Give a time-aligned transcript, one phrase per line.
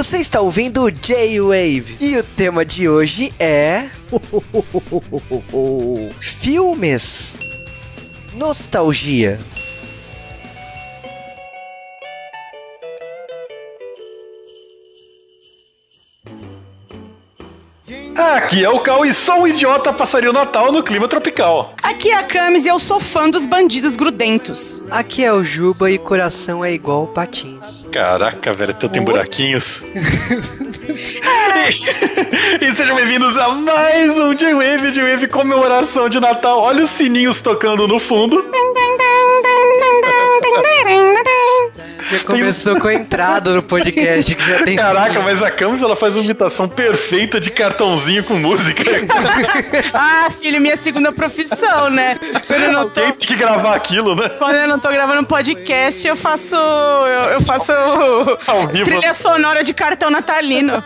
[0.00, 3.90] Você está ouvindo o J-Wave e o tema de hoje é.
[6.18, 7.34] Filmes.
[8.32, 9.38] Nostalgia.
[18.36, 21.74] Aqui é o Cal e sou um idiota passaria o Natal no clima tropical.
[21.82, 24.84] Aqui é a Camis e eu sou fã dos bandidos grudentos.
[24.88, 27.84] Aqui é o Juba e coração é igual patins.
[27.90, 29.82] Caraca, velho, teu tem buraquinhos.
[32.60, 36.60] e, e sejam bem-vindos a mais um J-Wave, J-Wave comemoração de Natal.
[36.60, 38.44] Olha os sininhos tocando no fundo.
[42.10, 44.76] Já começou com a entrada no podcast que já tem.
[44.76, 48.82] Caraca, mas a Camis ela faz uma imitação perfeita de cartãozinho com música.
[49.94, 52.18] ah, filho, minha segunda profissão, né?
[52.48, 53.00] Quando eu não tô...
[53.00, 54.28] tem que gravar aquilo, né?
[54.28, 56.56] Quando eu não tô gravando podcast, eu faço.
[56.56, 57.72] Eu, eu faço.
[58.84, 60.82] Trilha sonora de cartão natalino.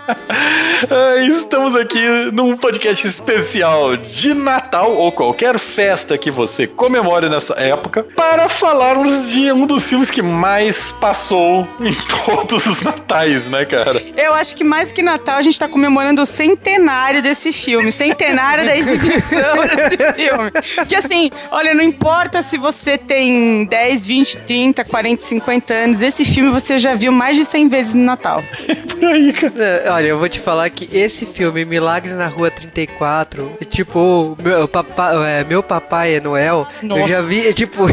[1.26, 8.06] Estamos aqui num podcast especial de Natal ou qualquer festa que você comemore nessa época
[8.14, 11.94] para falarmos de um dos filmes que mais passou em
[12.26, 14.02] todos os natais, né, cara?
[14.16, 18.64] Eu acho que mais que Natal, a gente tá comemorando o centenário desse filme, centenário
[18.64, 20.50] da exibição desse filme.
[20.88, 26.24] Que assim, olha, não importa se você tem 10, 20, 30, 40, 50 anos, esse
[26.24, 28.42] filme você já viu mais de 100 vezes no Natal.
[28.90, 29.52] Por aí, cara.
[29.56, 34.36] É, olha, eu vou te falar que esse filme, Milagre na Rua 34, é tipo,
[34.42, 37.00] meu, papai, é, meu Papai é Noel, Nossa.
[37.02, 37.86] eu já vi, é, tipo,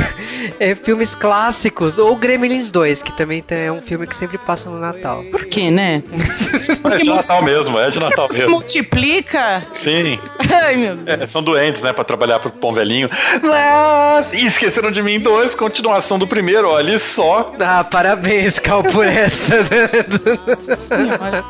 [0.59, 4.69] é, filmes clássicos, ou Gremlins 2, que que também é um filme que sempre passa
[4.69, 5.23] no Natal.
[5.31, 6.01] Por quê, né?
[6.91, 8.49] é de Natal mesmo, é de Natal mesmo.
[8.49, 9.63] Multiplica?
[9.73, 10.19] Sim.
[10.63, 11.21] Ai, meu Deus.
[11.21, 13.09] É, são doentes, né, pra trabalhar pro pão velhinho.
[13.41, 17.53] Mas, e esqueceram de mim dois, continuação do primeiro, olha só.
[17.59, 19.55] Ah, parabéns, Cal, por essa.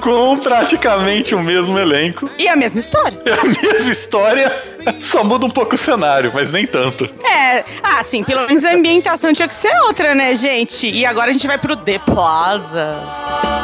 [0.02, 2.30] Com praticamente o mesmo elenco.
[2.38, 3.20] E a mesma história.
[3.26, 4.52] É a mesma história,
[5.00, 7.10] só muda um pouco o cenário, mas nem tanto.
[7.24, 10.90] É, ah, sim, pelo menos a ambientação tinha que ser outra, né, gente?
[10.90, 13.61] E agora a gente vai pro The Plaza.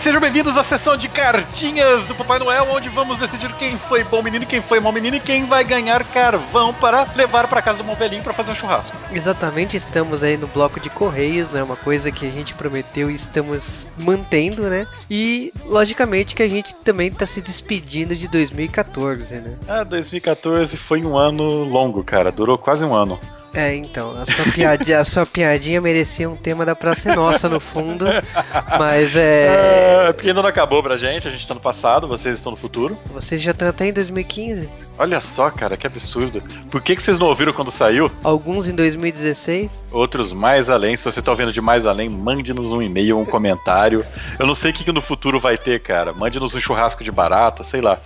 [0.00, 4.22] Sejam bem-vindos à sessão de cartinhas do Papai Noel, onde vamos decidir quem foi bom
[4.22, 7.84] menino, quem foi mau menino e quem vai ganhar carvão para levar para casa do
[7.84, 8.96] bom velhinho para fazer um churrasco.
[9.10, 11.62] Exatamente, estamos aí no bloco de correios, né?
[11.62, 14.86] Uma coisa que a gente prometeu e estamos mantendo, né?
[15.10, 19.56] E logicamente que a gente também está se despedindo de 2014, né?
[19.66, 23.18] Ah, 2014 foi um ano longo, cara, durou quase um ano.
[23.56, 27.58] É, então, a sua, piadinha, a sua piadinha merecia um tema da Praça Nossa no
[27.58, 28.04] fundo,
[28.78, 29.85] mas é...
[29.86, 30.12] é...
[30.12, 32.96] Porque ainda não acabou pra gente, a gente tá no passado, vocês estão no futuro.
[33.12, 34.68] Vocês já estão até em 2015.
[34.98, 36.42] Olha só, cara, que absurdo.
[36.70, 38.10] Por que, que vocês não ouviram quando saiu?
[38.24, 39.70] Alguns em 2016.
[39.92, 40.96] Outros mais além.
[40.96, 44.04] Se você tá ouvindo de mais além, mande-nos um e-mail, um comentário.
[44.38, 46.12] Eu não sei o que, que no futuro vai ter, cara.
[46.12, 47.98] Mande-nos um churrasco de barata, sei lá.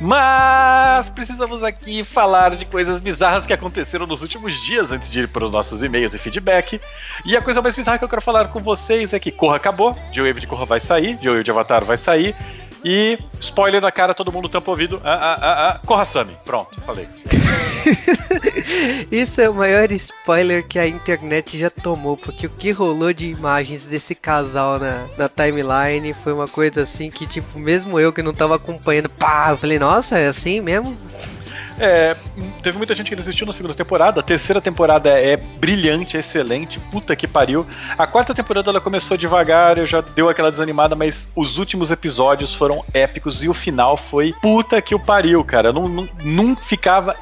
[0.00, 5.28] Mas precisamos aqui falar de coisas bizarras que aconteceram nos últimos dias antes de ir
[5.28, 6.80] para os nossos e-mails e feedback.
[7.24, 9.96] E a coisa mais bizarra que eu quero falar com vocês é que Corra acabou,
[10.12, 12.36] Joe de Corra vai sair, Joe de Avatar vai sair.
[12.84, 15.00] E, spoiler na cara, todo mundo tampa o ouvido.
[15.04, 15.80] Ah, ah, ah, ah.
[15.86, 16.36] Corra Sami.
[16.44, 17.08] Pronto, falei.
[19.10, 23.28] Isso é o maior spoiler que a internet já tomou, porque o que rolou de
[23.28, 28.22] imagens desse casal na, na timeline foi uma coisa assim que, tipo, mesmo eu que
[28.22, 30.96] não tava acompanhando, pá, eu falei, nossa, é assim mesmo?
[31.80, 32.16] É,
[32.62, 34.20] teve muita gente que desistiu na segunda temporada.
[34.20, 36.80] A terceira temporada é brilhante, é excelente.
[36.90, 37.66] Puta que pariu.
[37.96, 42.54] A quarta temporada ela começou devagar, eu já deu aquela desanimada, mas os últimos episódios
[42.54, 45.68] foram épicos e o final foi puta que o pariu, cara.
[45.68, 47.14] Eu não, não, não ficava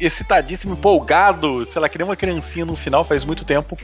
[0.00, 3.76] excitadíssimo, empolgado, sei lá, que nem uma criancinha no final faz muito tempo.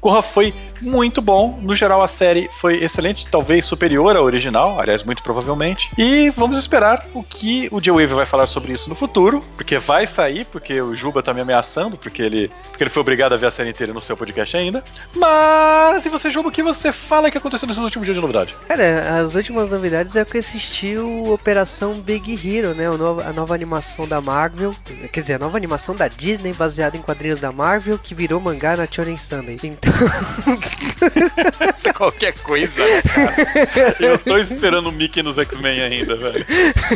[0.00, 1.58] Corra foi muito bom.
[1.62, 5.90] No geral, a série foi excelente, talvez superior à original, aliás, muito provavelmente.
[5.96, 9.78] E vamos esperar o que o Joe Wave vai falar sobre isso no futuro, porque
[9.78, 13.36] vai sair, porque o Juba tá me ameaçando, porque ele, porque ele foi obrigado a
[13.36, 14.82] ver a série inteira no seu podcast ainda.
[15.14, 18.56] Mas, e você, Juba, o que você fala que aconteceu nesses últimos dias de novidade?
[18.66, 22.88] Cara, as últimas novidades é que assistiu Operação Big Hero, né?
[22.88, 24.74] A nova, a nova animação da Marvel.
[25.12, 28.40] Quer dizer, é a nova animação da Disney baseada em quadrinhos da Marvel que virou
[28.40, 29.58] mangá na Shonen Sunday.
[29.62, 29.92] Então.
[31.96, 33.96] Qualquer coisa, né, cara?
[34.00, 36.44] Eu tô esperando o Mickey nos X-Men ainda, velho.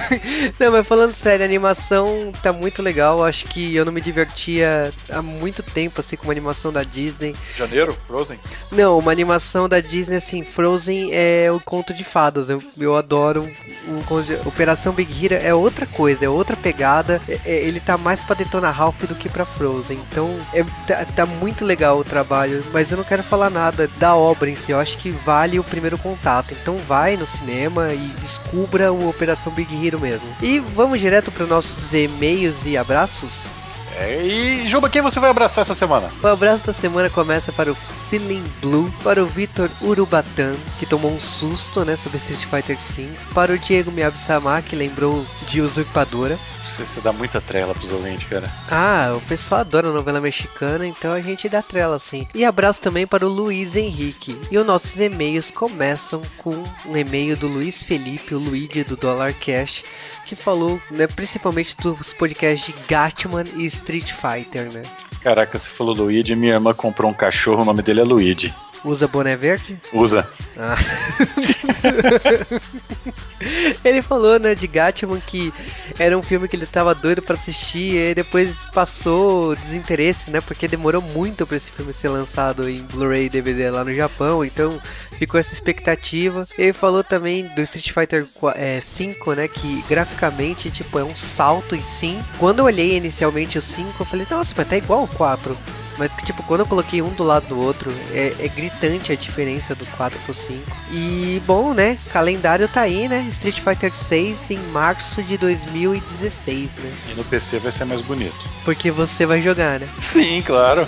[0.58, 3.24] Não, mas falando sério, a animação tá muito legal.
[3.24, 7.34] Acho que eu não me divertia há muito tempo assim com uma animação da Disney.
[7.56, 7.96] Janeiro?
[8.06, 8.38] Frozen?
[8.70, 12.48] Não, uma animação da Disney assim, Frozen é o conto de fadas.
[12.48, 13.48] Eu, eu adoro
[13.86, 14.34] o de...
[14.46, 17.20] Operação Big Hero é outra coisa, é outra pegada.
[17.28, 19.99] É, é, ele tá mais pra Detona Ralph do que pra Frozen.
[20.11, 24.14] Então, é, tá, tá muito legal o trabalho, mas eu não quero falar nada da
[24.14, 24.73] obra em si.
[24.73, 26.52] Eu acho que vale o primeiro contato.
[26.52, 30.28] Então vai no cinema e descubra o Operação Big Hero mesmo.
[30.43, 33.40] E vamos direto para nossos e-mails e abraços?
[34.04, 36.10] E Juba, quem você vai abraçar essa semana?
[36.22, 37.75] O abraço da semana começa para o
[38.10, 43.08] Feeling Blue, para o Vitor Urubatan, que tomou um susto, né, sobre Street Fighter V,
[43.34, 48.28] para o Diego Miyabi-sama, que lembrou de Usurpadora, você, você dá muita trela pros ouvintes,
[48.28, 48.50] cara.
[48.70, 52.26] Ah, o pessoal adora novela mexicana, então a gente dá trela sim.
[52.34, 54.38] E abraço também para o Luiz Henrique.
[54.50, 56.54] E os nossos e-mails começam com
[56.84, 59.84] um e-mail do Luiz Felipe, o Luigi do Dollar Cash,
[60.26, 64.82] que falou, né, principalmente dos podcasts de Gatman e Street Fighter, né?
[65.23, 68.55] Caraca, você falou Luigi, minha irmã comprou um cachorro, o nome dele é Luigi.
[68.86, 69.76] Usa boné verde?
[69.92, 70.28] Usa.
[70.56, 70.76] Ah.
[73.84, 75.52] ele falou, né, de Gatman que
[75.98, 80.68] era um filme que ele tava doido para assistir e depois passou desinteresse, né, porque
[80.68, 84.80] demorou muito para esse filme ser lançado em Blu-ray e DVD lá no Japão, então
[85.18, 86.44] ficou essa expectativa.
[86.56, 88.24] Ele falou também do Street Fighter
[88.54, 92.22] é, 5, né, que graficamente, tipo, é um salto e sim.
[92.38, 95.58] Quando eu olhei inicialmente o 5, eu falei, nossa, mas tá igual o 4.
[95.98, 99.75] Mas, tipo, quando eu coloquei um do lado do outro, é, é, gritante a diferença
[99.75, 100.62] do 4 pro 5.
[100.90, 101.98] E, bom, né?
[102.12, 103.26] Calendário tá aí, né?
[103.31, 106.93] Street Fighter 6 em março de 2016, né?
[107.12, 108.37] E no PC vai ser mais bonito.
[108.64, 109.88] Porque você vai jogar, né?
[110.00, 110.87] Sim, claro.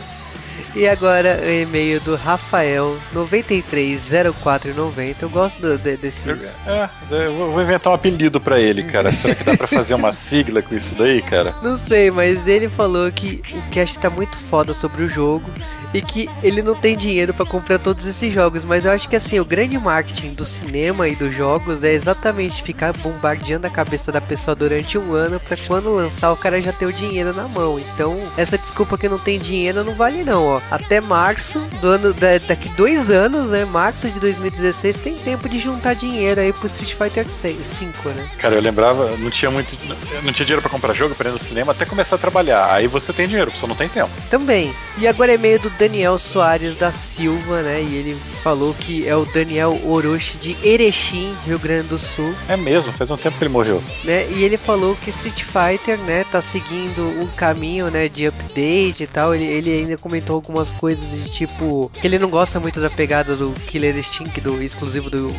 [0.74, 5.22] E agora o e-mail do Rafael 930490.
[5.22, 6.28] Eu gosto do, de, desse.
[6.66, 9.10] É, eu vou inventar um apelido para ele, cara.
[9.12, 11.54] Será que dá para fazer uma sigla com isso daí, cara?
[11.62, 15.50] Não sei, mas ele falou que o cast tá muito foda sobre o jogo
[15.92, 19.16] e que ele não tem dinheiro para comprar todos esses jogos, mas eu acho que
[19.16, 24.12] assim, o grande marketing do cinema e dos jogos é exatamente ficar bombardeando a cabeça
[24.12, 27.48] da pessoa durante um ano para quando lançar o cara já ter o dinheiro na
[27.48, 27.78] mão.
[27.78, 30.60] Então, essa desculpa que não tem dinheiro não vale não, ó.
[30.70, 32.14] Até março do ano
[32.46, 33.64] daqui dois anos, né?
[33.64, 38.28] Março de 2016 tem tempo de juntar dinheiro aí pro Street Fighter 6, 5, né?
[38.38, 39.76] Cara, eu lembrava, não tinha muito,
[40.22, 42.72] não tinha dinheiro para comprar jogo, para ir no cinema até começar a trabalhar.
[42.72, 44.10] Aí você tem dinheiro, você não tem tempo.
[44.30, 44.72] Também.
[44.98, 47.80] E agora é meio do Daniel Soares da Silva, né?
[47.80, 52.34] E ele falou que é o Daniel Orochi de Erechim, Rio Grande do Sul.
[52.48, 53.82] É mesmo, faz um tempo que ele morreu.
[54.04, 54.26] Né?
[54.30, 59.06] E ele falou que Street Fighter, né, tá seguindo um caminho, né, de update e
[59.06, 59.34] tal.
[59.34, 63.36] Ele, ele ainda comentou algumas coisas de tipo que ele não gosta muito da pegada
[63.36, 65.34] do Killer Instinct, do exclusivo do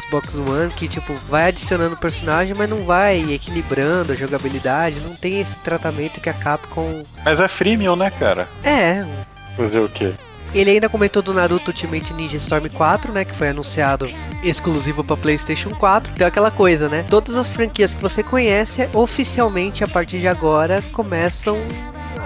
[0.00, 5.40] Xbox One, que tipo vai adicionando personagem, mas não vai equilibrando a jogabilidade, não tem
[5.40, 7.04] esse tratamento que a Capcom.
[7.24, 8.48] Mas é freemium, né, cara?
[8.64, 9.04] É,
[9.56, 10.12] Fazer o quê?
[10.54, 14.06] Ele ainda comentou do Naruto Ultimate Ninja Storm 4, né, que foi anunciado
[14.42, 16.12] exclusivo para PlayStation 4.
[16.14, 17.04] Então aquela coisa, né?
[17.08, 21.58] Todas as franquias que você conhece oficialmente a partir de agora começam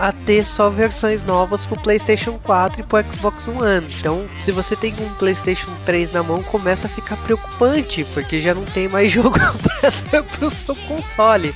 [0.01, 3.87] a ter só versões novas pro PlayStation 4 e pro Xbox One.
[3.99, 8.55] Então, se você tem um PlayStation 3 na mão, começa a ficar preocupante, porque já
[8.55, 11.55] não tem mais jogo para o seu console.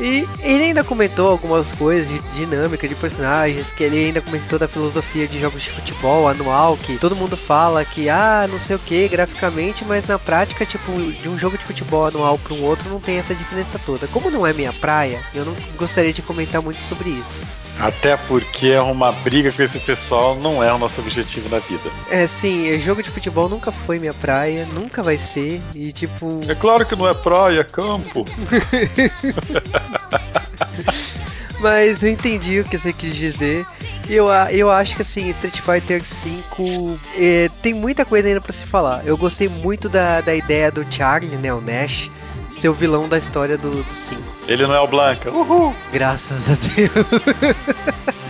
[0.00, 4.68] E ele ainda comentou algumas coisas de dinâmica de personagens, que ele ainda comentou da
[4.68, 8.78] filosofia de jogos de futebol anual, que todo mundo fala que, ah, não sei o
[8.78, 12.88] que, graficamente, mas na prática, tipo, de um jogo de futebol anual para um outro
[12.88, 14.06] não tem essa diferença toda.
[14.06, 17.42] Como não é minha praia, eu não gostaria de comentar muito sobre isso.
[17.80, 21.90] Até porque uma briga com esse pessoal não é o nosso objetivo na vida.
[22.10, 26.40] É, sim, jogo de futebol nunca foi minha praia, nunca vai ser, e tipo.
[26.48, 28.24] É claro que não é praia, é campo.
[31.60, 33.66] Mas eu entendi o que você quis dizer.
[34.08, 38.64] Eu, eu acho que assim, Street Fighter V é, tem muita coisa ainda para se
[38.64, 39.02] falar.
[39.04, 42.10] Eu gostei muito da, da ideia do Charlie, né, o Nash,
[42.60, 44.20] ser o vilão da história do, do 5.
[44.48, 45.30] Ele não é o Blanca.
[45.30, 45.74] Uhul!
[45.92, 48.18] Graças a Deus.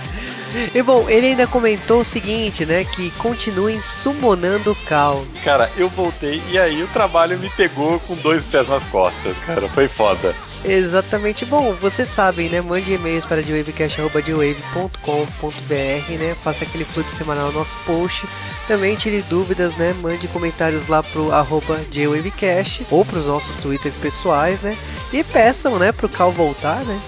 [0.74, 2.84] E bom, ele ainda comentou o seguinte, né?
[2.84, 5.24] Que continuem summonando o Cal.
[5.44, 9.68] Cara, eu voltei e aí o trabalho me pegou com dois pés nas costas, cara.
[9.68, 10.34] Foi foda.
[10.64, 11.44] Exatamente.
[11.44, 12.60] Bom, vocês sabem, né?
[12.60, 16.36] Mande e-mails para dwavecast.com.br, né?
[16.42, 18.26] Faça aquele fluxo semanal no nosso post.
[18.66, 19.94] Também tire dúvidas, né?
[20.00, 24.76] Mande comentários lá pro arroba jwavecast ou pros nossos twitters pessoais, né?
[25.12, 25.92] E peçam, né?
[25.92, 27.00] Pro Cal voltar, né?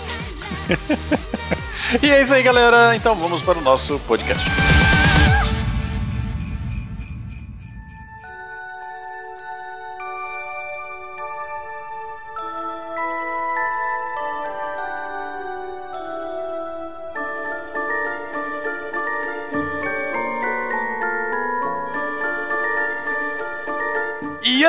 [2.03, 2.97] e é isso aí, galera.
[2.97, 4.45] Então vamos para o nosso podcast.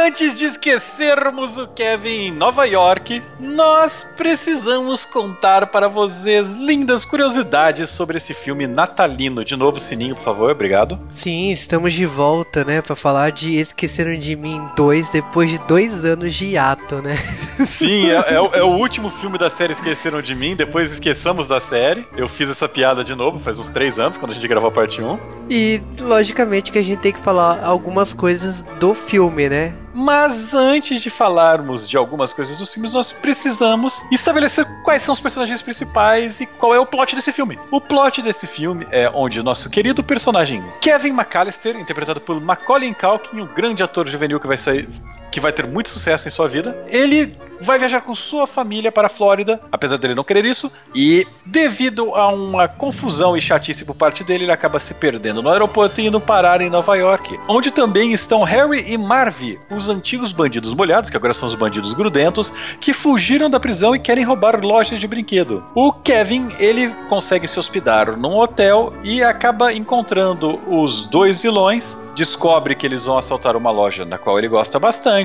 [0.02, 7.92] Antes de esquecermos o Kevin em Nova York, nós precisamos contar para vocês lindas curiosidades
[7.92, 9.46] sobre esse filme natalino.
[9.46, 11.00] De novo, sininho, por favor, obrigado.
[11.12, 16.04] Sim, estamos de volta, né, para falar de Esqueceram de Mim 2 depois de dois
[16.04, 17.18] anos de hiato, né?
[17.68, 21.62] Sim, é, é, é, o último filme da série Esqueceram de Mim, depois esqueçamos da
[21.62, 22.08] série.
[22.18, 24.74] Eu fiz essa piada de novo, faz uns três anos, quando a gente gravou a
[24.74, 25.20] parte 1.
[25.48, 29.74] E, logicamente, que a gente tem que falar algumas coisas do filme, né?
[29.94, 35.20] Mas antes de falarmos de algumas coisas dos filmes, nós precisamos estabelecer quais são os
[35.20, 37.60] personagens principais e qual é o plot desse filme.
[37.70, 42.94] O plot desse filme é onde o nosso querido personagem Kevin McAllister, interpretado por Macaulay
[42.94, 44.88] Culkin, um grande ator juvenil que vai sair
[45.32, 46.76] que vai ter muito sucesso em sua vida.
[46.88, 51.28] Ele vai viajar com sua família para a Flórida, apesar dele não querer isso, e
[51.46, 56.02] devido a uma confusão e chatice por parte dele, ele acaba se perdendo no aeroporto
[56.02, 60.74] e indo parar em Nova York, onde também estão Harry e Marvy, os antigos bandidos
[60.74, 65.00] molhados, que agora são os bandidos grudentos, que fugiram da prisão e querem roubar lojas
[65.00, 65.64] de brinquedo.
[65.76, 72.76] O Kevin, ele consegue se hospedar num hotel e acaba encontrando os dois vilões descobre
[72.76, 75.21] que eles vão assaltar uma loja na qual ele gosta bastante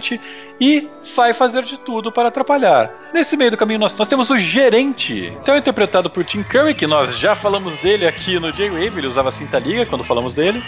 [0.60, 2.90] e vai fazer de tudo para atrapalhar.
[3.12, 6.74] Nesse meio do caminho, nós, nós temos o gerente, então é interpretado por Tim Curry,
[6.74, 10.62] que nós já falamos dele aqui no J-Wave, ele usava cinta liga quando falamos dele.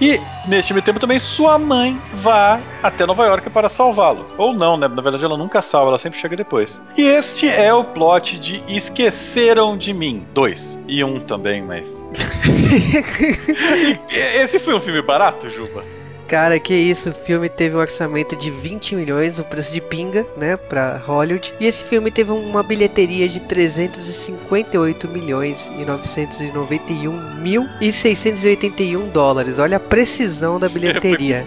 [0.00, 4.26] E neste meio tempo também sua mãe vai até Nova York para salvá-lo.
[4.36, 4.86] Ou não, né?
[4.88, 6.80] Na verdade ela nunca salva, ela sempre chega depois.
[6.96, 10.80] E este é o plot de Esqueceram de Mim 2.
[10.86, 12.02] E um também, mas.
[14.10, 15.99] Esse foi um filme barato, Juba?
[16.30, 20.24] Cara, que isso, o filme teve um orçamento de 20 milhões, o preço de pinga,
[20.36, 21.52] né, pra Hollywood.
[21.58, 29.58] E esse filme teve uma bilheteria de 358 milhões e 991 mil e 681 dólares.
[29.58, 31.38] Olha a precisão da bilheteria.
[31.38, 31.44] É,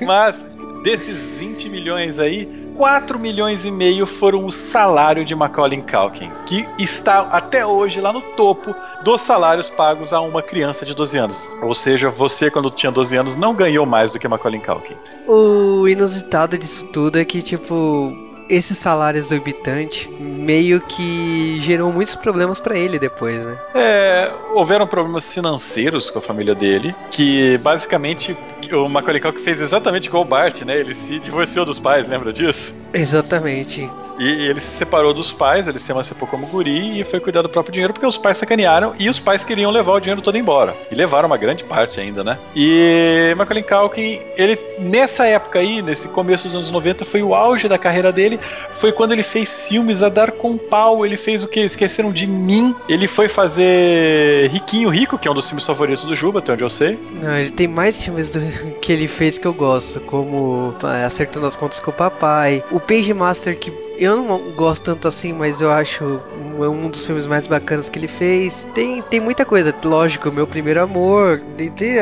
[0.02, 0.42] Mas
[0.82, 6.66] desses 20 milhões aí, 4 milhões e meio foram o salário de Macaulay Culkin, que
[6.78, 11.48] está até hoje lá no topo dos salários pagos a uma criança de 12 anos.
[11.62, 14.96] Ou seja, você quando tinha 12 anos não ganhou mais do que Macaulay Culkin.
[15.26, 22.58] O inusitado disso tudo é que tipo esse salário exorbitante meio que gerou muitos problemas
[22.58, 23.56] para ele depois, né?
[23.74, 28.36] É, houveram problemas financeiros com a família dele, que basicamente
[28.72, 30.76] o Macaulay Culkin fez exatamente igual o Bart, né?
[30.78, 32.74] Ele se divorciou dos pais, lembra disso?
[32.92, 33.88] Exatamente.
[34.20, 37.48] E, ele se separou dos pais, ele se emancipou como guri e foi cuidar do
[37.48, 40.76] próprio dinheiro porque os pais sacanearam e os pais queriam levar o dinheiro todo embora.
[40.90, 42.38] E levaram uma grande parte ainda, né?
[42.54, 47.66] E Macaulay Culkin, ele nessa época aí, nesse começo dos anos 90, foi o auge
[47.66, 48.38] da carreira dele.
[48.74, 51.04] Foi quando ele fez filmes a dar com pau.
[51.06, 51.60] Ele fez o que?
[51.60, 52.74] Esqueceram de mim.
[52.88, 56.62] Ele foi fazer Riquinho Rico, que é um dos filmes favoritos do Juba, até onde
[56.62, 56.98] eu sei.
[57.22, 58.40] Não, ele tem mais filmes do,
[58.80, 62.80] que ele fez que eu gosto, como é, Acertando as Contas com o Papai, o
[62.80, 63.70] Page Master que
[64.00, 66.20] eu não gosto tanto assim, mas eu acho
[66.58, 68.66] um, um dos filmes mais bacanas que ele fez.
[68.74, 71.42] Tem, tem muita coisa, lógico, meu primeiro amor.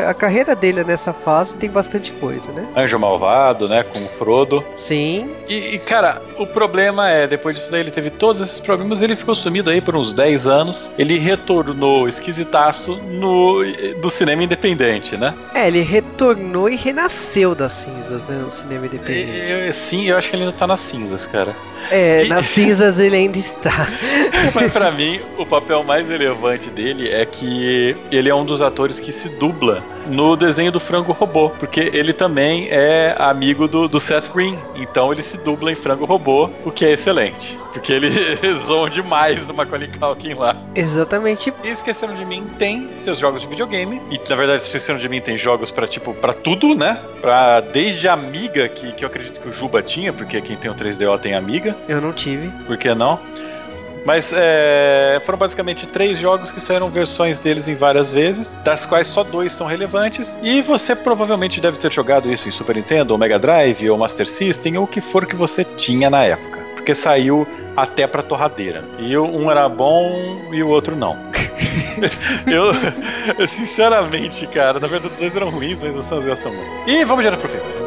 [0.08, 2.68] a carreira dele nessa fase tem bastante coisa, né?
[2.76, 3.82] Anjo Malvado, né?
[3.82, 4.62] Com o Frodo.
[4.76, 5.30] Sim.
[5.48, 9.16] E, e, cara, o problema é, depois disso daí ele teve todos esses problemas, ele
[9.16, 10.90] ficou sumido aí por uns 10 anos.
[10.96, 13.64] Ele retornou esquisitaço no,
[14.00, 15.34] no cinema independente, né?
[15.52, 18.36] É, ele retornou e renasceu das cinzas, né?
[18.36, 19.50] No cinema independente.
[19.50, 21.56] Eu, sim, eu acho que ele ainda tá nas cinzas, cara.
[21.90, 23.88] É, nas cinzas ele ainda está.
[24.54, 29.00] Mas para mim, o papel mais relevante dele é que ele é um dos atores
[29.00, 34.00] que se dubla no desenho do Frango Robô, porque ele também é amigo do, do
[34.00, 34.58] Seth Green.
[34.74, 37.58] Então ele se dubla em Frango Robô, o que é excelente.
[37.72, 38.10] Porque ele
[38.66, 40.56] zoam demais no Macaulay Culkin lá.
[40.74, 41.52] Exatamente.
[41.62, 44.00] E Esqueceram de Mim tem seus jogos de videogame.
[44.10, 46.98] E na verdade, Esqueceram de Mim tem jogos para tipo, para tudo, né?
[47.20, 50.70] Pra desde a Amiga, que, que eu acredito que o Juba tinha, porque quem tem
[50.70, 51.76] o 3DO tem Amiga.
[51.88, 52.48] Eu não tive.
[52.66, 53.20] Por que não?
[54.04, 59.06] Mas é, foram basicamente três jogos que saíram versões deles em várias vezes, das quais
[59.06, 60.36] só dois são relevantes.
[60.42, 64.26] E você provavelmente deve ter jogado isso em Super Nintendo, ou Mega Drive, ou Master
[64.26, 66.58] System, ou o que for que você tinha na época.
[66.74, 68.84] Porque saiu até pra torradeira.
[68.98, 71.16] E um era bom e o outro não.
[72.46, 72.72] eu,
[73.38, 76.88] eu, sinceramente, cara, na verdade os dois eram ruins, mas os Sans gostam muito.
[76.88, 77.77] E vamos direto pro filme.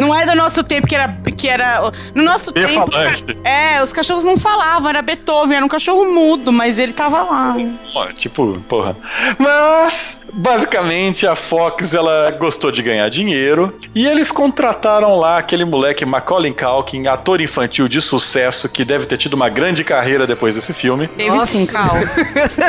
[0.00, 1.20] não é do nosso tempo que era.
[1.36, 2.90] Que era no nosso E tempo.
[2.90, 3.36] falante.
[3.44, 7.56] É, os cachorros não falavam, era Beethoven, era um cachorro mudo, mas ele tava lá.
[8.14, 8.96] Tipo, porra.
[9.38, 16.04] Mas, basicamente, a Fox, ela gostou de ganhar dinheiro e eles contrataram lá aquele moleque
[16.04, 20.72] Macaulay Culkin, ator infantil de sucesso que deve ter tido uma grande carreira depois desse
[20.72, 21.08] filme.
[21.08, 21.96] Teve sim, Cal.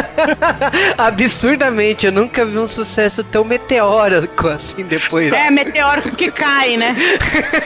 [0.98, 5.32] Absurdamente, eu nunca vi um sucesso tão meteórico assim depois.
[5.32, 6.96] É, meteórico que cai, né?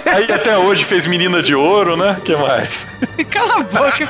[0.06, 2.18] Aí até hoje fez Menina de Ouro, né?
[2.24, 2.88] que mais?
[3.30, 4.10] Cala a boca.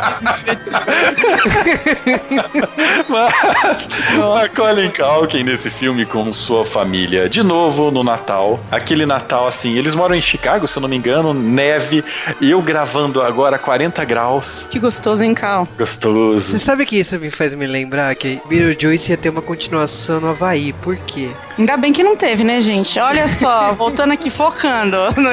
[3.10, 3.88] Mas
[4.18, 7.28] Macaulay Culkin nesse filme com sua família.
[7.30, 8.60] De novo no Natal.
[8.72, 12.04] Aquele Natal assim, eles moram em Chicago, se eu não me engano, neve.
[12.42, 14.66] Eu gravando agora 40 graus.
[14.72, 15.68] que gostoso, hein, Cal?
[15.78, 16.52] Gostoso.
[16.52, 20.30] Você sabe que isso me faz me lembrar que Beetlejuice ia ter uma continuação no
[20.30, 20.74] Havaí.
[20.74, 21.30] Por quê?
[21.58, 22.98] Ainda bem que não teve, né, gente?
[23.00, 24.96] Olha só, voltando aqui, focando.
[25.16, 25.32] No-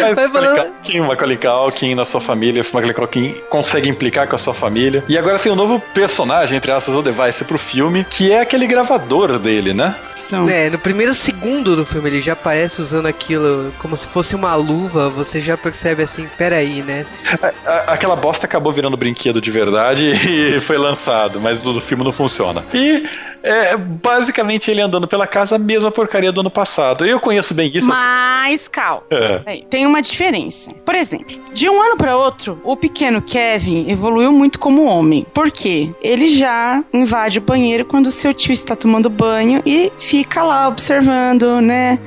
[0.00, 4.38] Mas Vai falando- Culkin, Macaulay Culkin na sua família, Macaulay Culkin consegue implicar com a
[4.38, 5.04] sua família.
[5.08, 8.66] E agora tem um novo personagem, entre aspas, o device pro filme, que é aquele
[8.68, 9.94] gravador dele, né?
[10.14, 10.48] São.
[10.48, 14.54] É, no primeiro segundo do filme ele já aparece usando aquilo como se fosse uma
[14.54, 15.08] luva.
[15.08, 17.06] Você já percebe assim, peraí, né?
[17.42, 22.04] A- a- aquela bosta acabou virando brinquedo de verdade e foi lançado, mas no filme
[22.04, 22.62] não funciona.
[22.74, 23.04] E
[23.42, 27.04] é basicamente ele andando pela casa, a mesma porcaria do ano passado.
[27.04, 27.88] Eu conheço bem isso.
[27.88, 29.62] Mas, Cal, É.
[29.70, 30.72] Tem uma diferença.
[30.84, 35.26] Por exemplo, de um ano para outro, o pequeno Kevin evoluiu muito como homem.
[35.32, 35.90] Por quê?
[36.02, 41.60] Ele já invade o banheiro quando seu tio está tomando banho e fica lá observando,
[41.60, 41.98] né?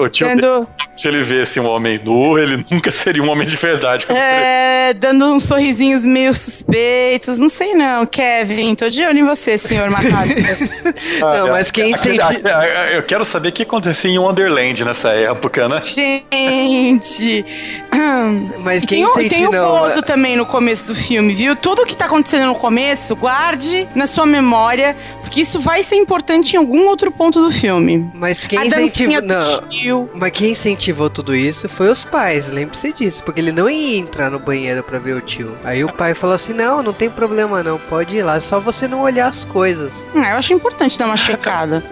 [0.00, 0.64] O tio, Dando,
[0.96, 4.06] se ele visse um homem nu, ele nunca seria um homem de verdade.
[4.08, 7.38] é, dando uns sorrisinhos meio suspeitos.
[7.38, 8.74] Não sei não, Kevin.
[8.74, 10.30] Tô de olho em você, senhor macaco.
[11.22, 11.50] Ah, Não, é.
[11.50, 15.68] mas quem Aquele- sente- ah, Eu quero saber o que acontecia em Wonderland nessa época,
[15.68, 15.80] né?
[15.82, 17.44] Gente.
[18.60, 19.50] Mas E quem tem sente tem o.
[19.50, 21.56] Bozo também no começo do filme, viu?
[21.56, 26.54] Tudo que tá acontecendo no começo, guarde na sua memória, porque isso vai ser importante
[26.54, 28.10] em algum outro ponto do filme.
[28.14, 29.22] Mas quem incentivou.
[29.22, 30.08] Não.
[30.14, 34.30] Mas quem incentivou tudo isso foi os pais, lembre-se disso, porque ele não ia entrar
[34.30, 35.56] no banheiro pra ver o tio.
[35.64, 38.60] Aí o pai falou assim: não, não tem problema não, pode ir lá, é só
[38.60, 39.92] você não olhar as coisas.
[40.14, 41.82] Ah, eu acho importante dar uma checada.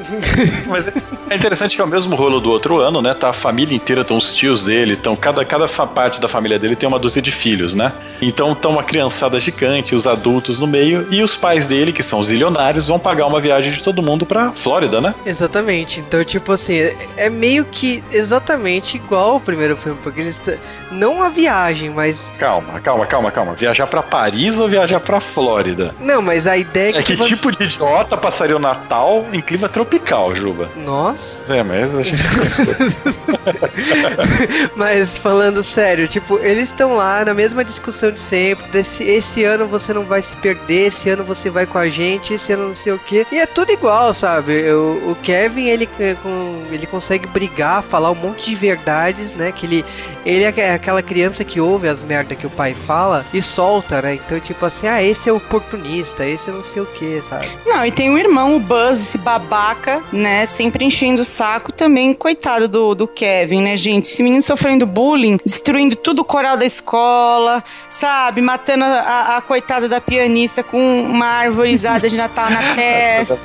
[0.67, 0.89] Mas
[1.31, 3.15] é interessante que é o mesmo rolo do outro ano, né?
[3.15, 6.77] Tá a família inteira, estão os tios dele, então cada, cada parte da família dele
[6.77, 7.93] tem uma dúzia de filhos, né?
[8.21, 12.19] Então estão uma criançada gigante, os adultos no meio, e os pais dele, que são
[12.19, 15.15] os ilionários, vão pagar uma viagem de todo mundo pra Flórida, né?
[15.25, 20.41] Exatamente, então tipo assim, é- é meio que exatamente igual ao primeiro filme, porque eles.
[20.91, 22.27] Não a viagem, mas.
[22.39, 23.53] Calma, calma, calma, calma.
[23.55, 25.95] Viajar pra Paris ou viajar pra Flórida?
[26.01, 29.69] Não, mas a ideia É que você- tipo de idiota passaria o Natal em clima
[29.69, 30.69] tropical, Juba?
[30.77, 31.41] Nossa.
[31.49, 32.23] É, mas a gente...
[34.77, 38.67] Mas falando sério, tipo, eles estão lá na mesma discussão de sempre.
[38.69, 42.35] Desse, esse ano você não vai se perder, esse ano você vai com a gente,
[42.35, 43.27] esse ano não sei o que.
[43.33, 44.71] E é tudo igual, sabe?
[44.71, 49.53] O, o Kevin, ele, é com, ele consegue brigar, falar um monte de verdades, né?
[49.53, 49.85] Que ele,
[50.25, 54.15] ele é aquela criança que ouve as merdas que o pai fala e solta, né?
[54.15, 57.51] Então, tipo assim, ah, esse é oportunista, esse é não sei o que, sabe?
[57.65, 60.45] Não, e tem o irmão, o Buzz, esse babaca, né?
[60.47, 62.13] Sempre enchendo o saco também.
[62.13, 64.11] Coitado do, do Kevin, né, gente?
[64.13, 68.41] Esse menino sofrendo bullying, destruindo tudo o coral da escola, sabe?
[68.41, 73.39] Matando a, a- coitada da pianista com uma arvorizada de Natal na testa.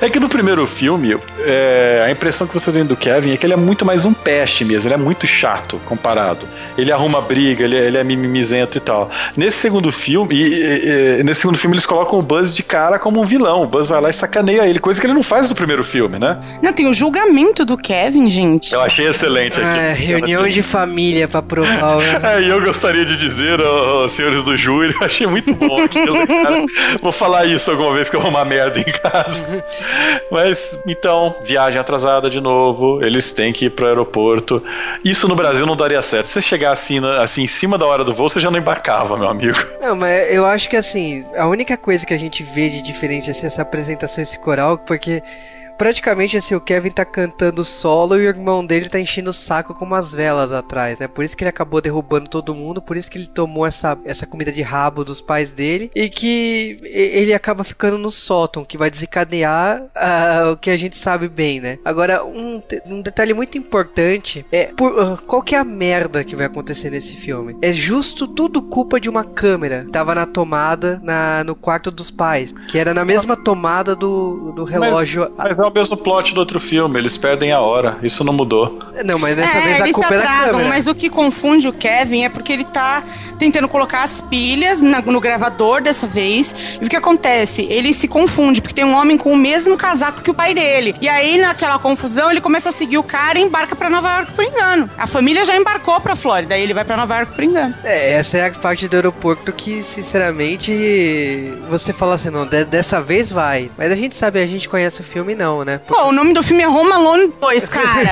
[0.00, 3.44] É que no primeiro filme, é, a impressão que você tem do Kevin é que
[3.44, 6.46] ele é muito mais um peste mesmo, ele é muito chato comparado.
[6.78, 9.10] Ele arruma briga, ele, é- ele é mimimizento e tal.
[9.36, 12.98] Nesse segundo filme, e- e- e- nesse segundo filme eles colocam o Buzz de cara
[12.98, 13.62] como um vilão.
[13.62, 16.18] O Buzz vai lá e sacaneia ele, coisa que ele não faz no primeiro filme,
[16.18, 16.40] né?
[16.62, 18.72] Não, tem o julgamento do Kevin, gente.
[18.72, 19.68] Eu achei excelente aqui.
[19.80, 21.96] Ah, reunião de família pra provar.
[21.98, 25.82] o- É, e eu gostaria de dizer, ó, senhores do júri, eu achei muito bom
[25.82, 26.64] aquilo, cara.
[27.02, 29.64] Vou falar isso alguma vez que eu arrumar merda em casa.
[30.30, 34.62] Mas, então, viagem atrasada de novo, eles têm que ir pro aeroporto.
[35.04, 36.26] Isso no Brasil não daria certo.
[36.26, 39.16] Se você chegar assim, assim em cima da hora do voo, você já não embarcava,
[39.16, 39.58] meu amigo.
[39.80, 43.30] Não, mas eu acho que assim, a única coisa que a gente vê de diferente
[43.30, 45.22] assim, essa apresentação, esse coral, porque
[45.76, 49.74] praticamente assim, o Kevin tá cantando solo e o irmão dele tá enchendo o saco
[49.74, 51.08] com umas velas atrás, né?
[51.08, 54.26] Por isso que ele acabou derrubando todo mundo, por isso que ele tomou essa, essa
[54.26, 58.90] comida de rabo dos pais dele e que ele acaba ficando no sótão, que vai
[58.90, 61.78] desencadear uh, o que a gente sabe bem, né?
[61.84, 66.36] Agora, um, um detalhe muito importante é por, uh, qual que é a merda que
[66.36, 67.56] vai acontecer nesse filme?
[67.60, 69.86] É justo tudo culpa de uma câmera.
[69.90, 74.64] Tava na tomada na, no quarto dos pais, que era na mesma tomada do, do
[74.64, 75.32] relógio.
[75.36, 77.98] Mas, mas é o mesmo plot do outro filme, eles perdem a hora.
[78.02, 78.78] Isso não mudou.
[79.04, 80.68] Não, mas dessa é, vez a culpa atrasam, é da câmera.
[80.68, 83.02] Mas o que confunde o Kevin é porque ele tá
[83.38, 86.54] tentando colocar as pilhas na, no gravador dessa vez.
[86.80, 87.62] E o que acontece?
[87.62, 90.94] Ele se confunde, porque tem um homem com o mesmo casaco que o pai dele.
[91.00, 94.32] E aí, naquela confusão, ele começa a seguir o cara e embarca para Nova York
[94.32, 94.88] por engano.
[94.96, 97.74] A família já embarcou pra Flórida, aí ele vai para Nova York por engano.
[97.84, 100.72] É, essa é a parte do aeroporto que, sinceramente,
[101.68, 103.70] você fala assim, não, dessa vez vai.
[103.76, 105.78] Mas a gente sabe, a gente conhece o filme não, né?
[105.78, 105.92] Porque...
[105.92, 108.10] Pô, o nome do filme é Home Alone 2, cara.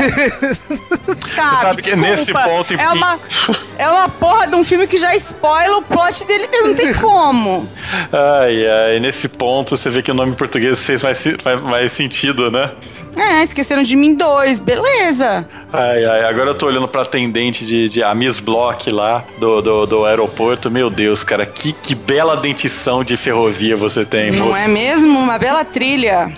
[1.35, 2.74] sabe, sabe que nesse ponto...
[2.74, 3.18] É uma,
[3.78, 6.92] é uma porra de um filme que já spoila o plot dele mesmo, não tem
[6.92, 7.68] como.
[8.12, 12.50] Ai, ai, nesse ponto você vê que o nome português fez mais, mais, mais sentido,
[12.50, 12.72] né?
[13.16, 15.46] É, esqueceram de mim dois, beleza.
[15.72, 19.61] Ai, ai, agora eu tô olhando pra atendente de, de a Miss Block lá do,
[19.61, 20.70] do, do aeroporto.
[20.70, 24.31] Meu Deus, cara, que, que bela dentição de ferrovia você tem.
[24.31, 24.57] Não pô.
[24.57, 25.18] é mesmo?
[25.18, 26.33] Uma bela trilha.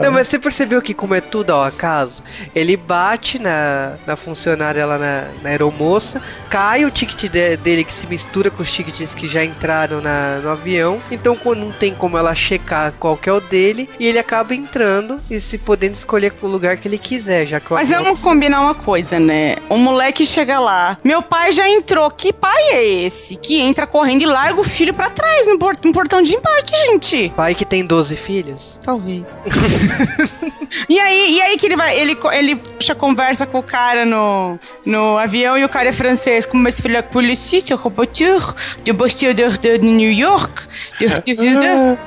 [0.00, 2.22] Não, mas você percebeu que, como é tudo ao acaso,
[2.54, 7.92] ele bate na, na funcionária lá na, na aeromoça, cai o ticket de, dele que
[7.92, 11.00] se mistura com os tickets que já entraram na, no avião.
[11.10, 15.18] Então, não tem como ela checar qual que é o dele, e ele acaba entrando
[15.30, 18.04] e se podendo escolher o lugar que ele quiser, já que Mas avião...
[18.04, 19.56] vamos combinar uma coisa, né?
[19.68, 22.10] O moleque chega lá, meu pai já entrou.
[22.10, 23.36] Que pai é esse?
[23.36, 25.58] Que entra correndo e larga o filho para trás no
[25.92, 27.32] portão de embarque, gente.
[27.36, 28.78] Pai que tem 12 filhos?
[28.82, 29.42] Talvez.
[30.88, 34.58] e aí, e aí que ele vai, ele, ele puxa conversa com o cara no,
[34.84, 36.46] no avião e o cara é francês.
[36.46, 40.62] Como se fala polícia, sur voiture, de Bastille de New York.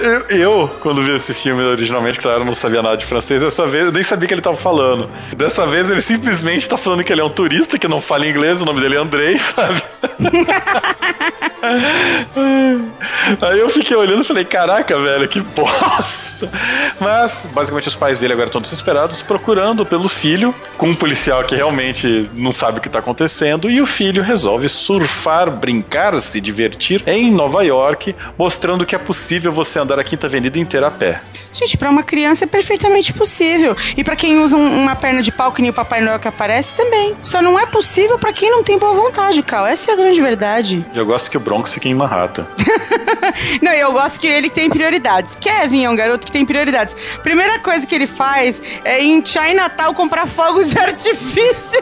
[0.00, 3.86] Eu, eu, quando vi esse filme originalmente, claro, não sabia nada de francês, dessa vez
[3.86, 5.10] eu nem sabia que ele tava falando.
[5.36, 8.60] Dessa vez ele simplesmente tá falando que ele é um turista que não fala inglês,
[8.60, 9.82] o nome dele é Andrei, sabe?
[13.40, 16.39] Aí eu fiquei olhando e falei, caraca, velho, que bosta.
[16.98, 21.56] Mas, basicamente, os pais dele agora estão desesperados, procurando pelo filho, com um policial que
[21.56, 27.02] realmente não sabe o que está acontecendo, e o filho resolve surfar, brincar, se divertir
[27.06, 31.20] em Nova York, mostrando que é possível você andar a Quinta Avenida inteira a pé.
[31.52, 33.76] Gente, para uma criança é perfeitamente possível.
[33.96, 36.28] E para quem usa um, uma perna de pau que nem o Papai Noel que
[36.28, 37.16] aparece também.
[37.22, 39.66] Só não é possível para quem não tem boa vontade, Cal.
[39.66, 40.84] Essa é a grande verdade.
[40.94, 42.46] Eu gosto que o Bronx fique em Manhattan.
[43.60, 45.34] não, eu gosto que ele tem prioridades.
[45.40, 46.94] Kevin é um garoto que tem prioridades.
[47.22, 51.80] Primeira coisa que ele faz é ir em Chinatown comprar fogos de artifício.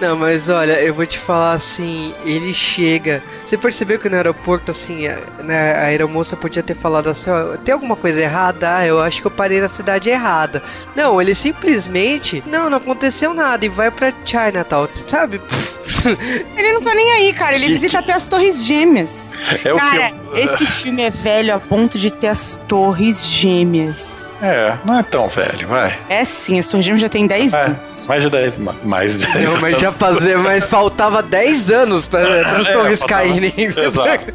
[0.00, 3.22] Não, mas olha, eu vou te falar assim, ele chega.
[3.46, 7.56] Você percebeu que no aeroporto, assim, a, né, a aeromoça podia ter falado assim, ó,
[7.56, 8.76] tem alguma coisa errada?
[8.76, 10.62] Ah, eu acho que eu parei na cidade errada.
[10.94, 15.40] Não, ele simplesmente, não, não aconteceu nada e vai pra Chinatown, sabe?
[16.56, 17.54] Ele não tá nem aí, cara.
[17.54, 19.34] Ele visita até as Torres Gêmeas.
[19.40, 20.40] É cara, filme...
[20.40, 24.25] esse filme é velho a ponto de ter as Torres Gêmeas.
[24.46, 25.98] É, não é tão velho, vai.
[26.08, 28.06] É sim, as Torres Gêmeas já tem 10 é, anos.
[28.06, 32.20] Mais de 10, mais de 10 Não, mas já fazia, mas faltava 10 anos pra,
[32.60, 33.52] as é, Torres é, caírem.
[33.56, 34.26] Exato.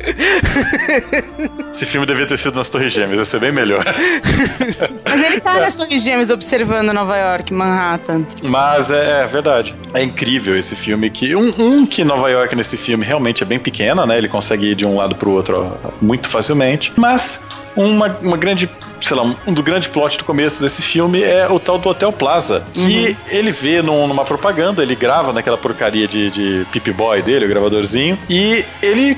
[1.72, 3.86] Esse filme devia ter sido nas Torres Gêmeas, ia ser bem melhor.
[5.06, 8.26] Mas ele tá nas Torres Gêmeas observando Nova York, Manhattan.
[8.44, 9.74] Mas é, é verdade.
[9.94, 11.34] É incrível esse filme que.
[11.36, 14.18] Um, um, que Nova York nesse filme realmente é bem pequena, né?
[14.18, 16.92] Ele consegue ir de um lado pro outro ó, muito facilmente.
[16.98, 17.40] Mas
[17.76, 21.60] uma, uma grande, sei lá, um do grande plot do começo desse filme é o
[21.60, 23.16] tal do Hotel Plaza, que uhum.
[23.30, 27.50] ele vê num, numa propaganda, ele grava naquela porcaria de, de Pip Boy dele, o
[27.50, 29.18] gravadorzinho, e ele,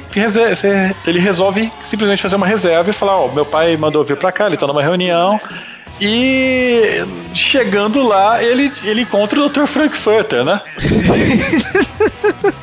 [1.05, 4.31] ele resolve simplesmente fazer uma reserva e falar, ó, oh, meu pai mandou vir pra
[4.31, 5.39] cá, ele tá numa reunião,
[6.01, 9.65] e chegando lá, ele, ele encontra o Dr.
[9.65, 10.61] Frankfurter, né?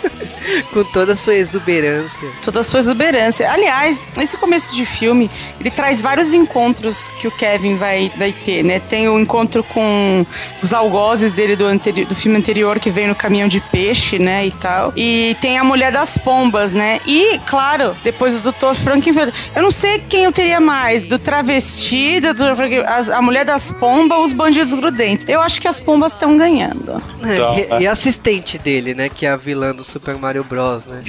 [0.72, 2.28] Com toda a sua exuberância.
[2.42, 3.50] Toda a sua exuberância.
[3.50, 8.62] Aliás, esse começo de filme, ele traz vários encontros que o Kevin vai, vai ter,
[8.62, 8.80] né?
[8.80, 10.24] Tem o encontro com
[10.62, 14.46] os algozes dele do, anteri do filme anterior, que veio no caminhão de peixe, né?
[14.46, 14.92] E tal.
[14.96, 17.00] E tem a Mulher das Pombas, né?
[17.06, 18.74] E, claro, depois o Dr.
[18.74, 19.32] Frankenfeld.
[19.54, 22.54] Eu não sei quem eu teria mais, do travesti, do Dr.
[22.54, 25.26] Frankenfeld, a Mulher das Pombas ou os Bandidos Grudentes.
[25.28, 27.02] Eu acho que as pombas estão ganhando.
[27.22, 29.08] É, e, e, a assistente dele, né?
[29.08, 31.00] Que é a vilã do Super Mario Bros, né?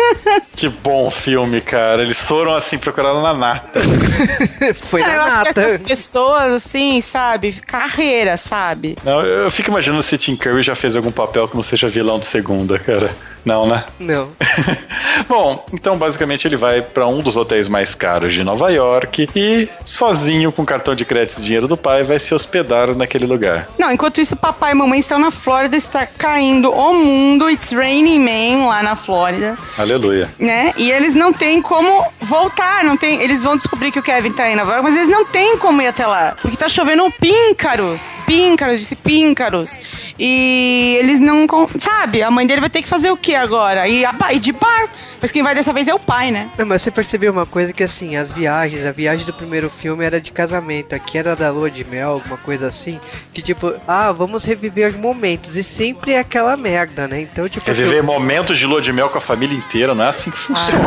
[0.56, 2.02] que bom filme, cara.
[2.02, 3.80] Eles foram assim, procuraram na nata.
[4.74, 5.40] Foi na eu nata.
[5.40, 7.52] Acho que essas pessoas, assim, sabe?
[7.66, 8.96] Carreira, sabe?
[9.04, 12.18] Não, eu fico imaginando se Tim Curry já fez algum papel que não seja vilão
[12.18, 13.10] de segunda, cara.
[13.48, 13.84] Não, né?
[13.98, 14.28] Não.
[15.26, 19.66] Bom, então basicamente ele vai para um dos hotéis mais caros de Nova York e
[19.86, 23.66] sozinho com cartão de crédito e dinheiro do pai vai se hospedar naquele lugar.
[23.78, 28.18] Não, enquanto isso papai e mamãe estão na Flórida, está caindo o mundo, it's raining
[28.18, 29.56] man lá na Flórida.
[29.78, 30.28] Aleluia.
[30.38, 30.74] Né?
[30.76, 34.50] E eles não têm como voltar, não tem, eles vão descobrir que o Kevin tá
[34.50, 38.18] em Nova York, mas eles não têm como ir até lá, porque tá chovendo píncaros,
[38.26, 39.80] píncaros, disse píncaros.
[40.18, 41.46] E eles não,
[41.78, 43.37] sabe, a mãe dele vai ter que fazer o quê?
[43.38, 43.88] Agora?
[43.88, 44.88] E, e de bar.
[45.20, 46.50] Mas quem vai dessa vez é o pai, né?
[46.56, 50.04] Não, mas você percebeu uma coisa que assim, as viagens, a viagem do primeiro filme
[50.04, 53.00] era de casamento, aqui era da lua de mel, alguma coisa assim,
[53.32, 57.20] que tipo, ah, vamos reviver os momentos, e sempre é aquela merda, né?
[57.20, 57.66] Então, tipo.
[57.66, 60.38] Reviver assim, momentos de lua de mel com a família inteira, não é assim que
[60.38, 60.84] funciona.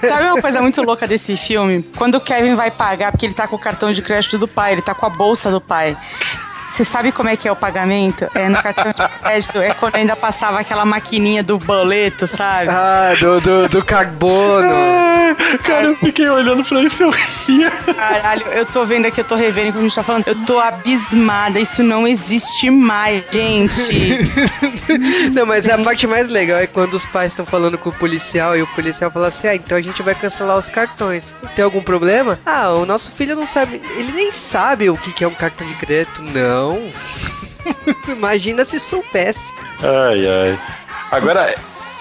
[0.00, 0.06] Ah.
[0.08, 1.82] Sabe uma coisa muito louca desse filme?
[1.96, 4.72] Quando o Kevin vai pagar, porque ele tá com o cartão de crédito do pai,
[4.72, 5.96] ele tá com a bolsa do pai.
[6.72, 8.26] Você sabe como é que é o pagamento?
[8.34, 12.70] É no cartão de crédito, é quando ainda passava aquela maquininha do boleto, sabe?
[12.70, 14.72] Ah, do, do, do carbono.
[14.72, 17.70] Ah, cara, eu fiquei olhando pra isso e eu ria.
[17.70, 20.26] Caralho, eu tô vendo aqui, eu tô revendo como a gente tá falando.
[20.26, 24.30] Eu tô abismada, isso não existe mais, gente.
[25.34, 28.56] não, mas a parte mais legal é quando os pais estão falando com o policial
[28.56, 31.34] e o policial fala assim: ah, então a gente vai cancelar os cartões.
[31.54, 32.38] Tem algum problema?
[32.46, 35.74] Ah, o nosso filho não sabe, ele nem sabe o que é um cartão de
[35.74, 36.61] crédito, não.
[36.62, 36.92] Não.
[38.08, 39.40] Imagina se soubesse.
[39.82, 40.58] Ai, ai.
[41.10, 41.52] Agora,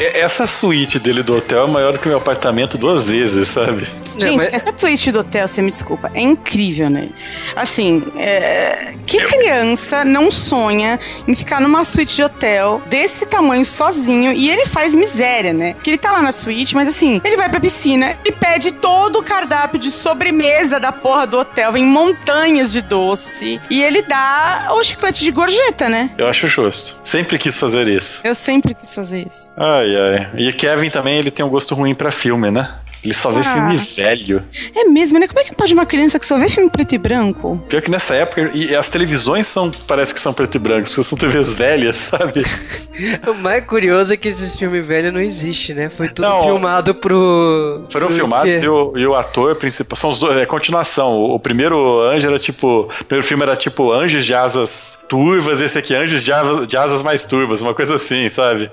[0.05, 3.87] essa suíte dele do hotel é maior do que o meu apartamento duas vezes, sabe?
[4.17, 4.53] Gente, mas...
[4.53, 7.09] essa suíte do hotel, você me desculpa, é incrível, né?
[7.55, 8.93] Assim, é...
[9.05, 14.65] que criança não sonha em ficar numa suíte de hotel desse tamanho sozinho e ele
[14.65, 15.75] faz miséria, né?
[15.83, 19.19] Que ele tá lá na suíte, mas assim, ele vai pra piscina e pede todo
[19.19, 24.69] o cardápio de sobremesa da porra do hotel, vem montanhas de doce e ele dá
[24.71, 26.11] o chiclete de gorjeta, né?
[26.17, 26.99] Eu acho justo.
[27.03, 28.21] Sempre quis fazer isso.
[28.23, 29.51] Eu sempre quis fazer isso.
[29.57, 30.29] Ai, ai.
[30.35, 32.75] E Kevin também, ele tem um gosto ruim para filme, né?
[33.03, 33.43] Ele só vê ah.
[33.43, 34.43] filme velho.
[34.75, 35.27] É mesmo, né?
[35.27, 37.61] Como é que pode uma criança que só vê filme preto e branco?
[37.67, 41.03] Pior que nessa época, e as televisões são, parece que são preto e branco, porque
[41.03, 42.43] são TVs velhas, sabe?
[43.27, 45.89] o mais curioso é que esses filmes velhos não existem, né?
[45.89, 47.85] Foi tudo não, filmado pro.
[47.89, 49.97] Foram pro filmados e o, e o, ator principal.
[49.97, 51.13] São os dois, é continuação.
[51.13, 52.81] O, o primeiro anjo era tipo.
[52.81, 56.77] O primeiro filme era tipo Anjos de Asas Turvas, esse aqui, Anjos de Asas, de
[56.77, 58.69] asas Mais Turvas, uma coisa assim, sabe?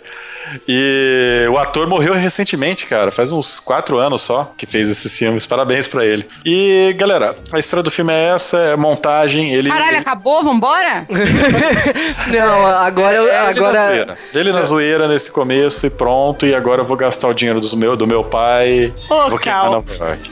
[0.66, 3.10] E o ator morreu recentemente, cara.
[3.10, 5.46] Faz uns quatro anos só que fez esses filmes.
[5.46, 6.26] Parabéns para ele.
[6.44, 9.52] E, galera, a história do filme é essa, é montagem.
[9.54, 9.98] Ele, Caralho, ele...
[9.98, 10.42] acabou?
[10.42, 11.06] Vambora?
[12.28, 13.16] Não, agora...
[13.18, 13.94] É, é agora...
[13.94, 16.46] Ele, na ele na zoeira nesse começo e pronto.
[16.46, 18.94] E agora eu vou gastar o dinheiro do meu, do meu pai.
[19.08, 19.84] Ô, vou Cal,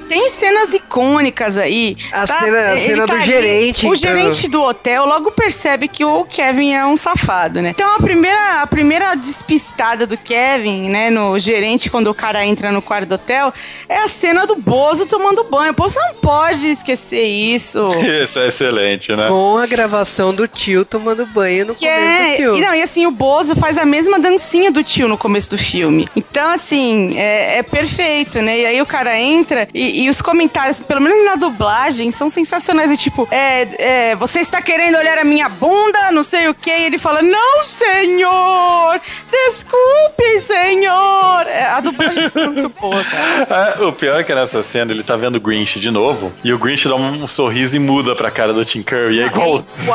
[0.08, 1.96] tem cenas icônicas aí.
[2.12, 2.40] A tá?
[2.40, 3.86] cena, a cena tá do gerente.
[3.86, 3.94] O então...
[3.94, 7.70] gerente do hotel logo percebe que o Kevin é um safado, né?
[7.70, 12.72] Então a primeira, a primeira despistada do Kevin, né, no gerente, quando o cara entra
[12.72, 13.52] no quarto do hotel,
[13.88, 15.74] é a cena do Bozo tomando banho.
[15.74, 17.88] Pô, você não pode esquecer isso.
[18.26, 19.28] Isso é excelente, né?
[19.28, 22.30] Com a gravação do tio tomando banho no que começo é...
[22.30, 22.58] do filme.
[22.58, 25.58] E, não, e assim, o Bozo faz a mesma dancinha do tio no começo do
[25.58, 26.08] filme.
[26.16, 28.60] Então, assim, é, é perfeito, né?
[28.60, 32.90] E aí o cara entra e, e, os comentários, pelo menos na dublagem, são sensacionais.
[32.90, 36.10] É tipo, é, é, você está querendo olhar a minha bunda?
[36.10, 36.70] Não sei o que.
[36.70, 39.00] E ele fala, não, senhor!
[39.30, 39.85] Desculpa!
[39.86, 41.46] Desculpe, senhor!
[41.46, 43.76] É, a dublagem é muito boa, cara.
[43.78, 46.52] É, o pior é que nessa cena ele tá vendo o Grinch de novo e
[46.52, 49.20] o Grinch dá um sorriso e muda pra cara do Tim Curry.
[49.20, 49.92] É igualzinho.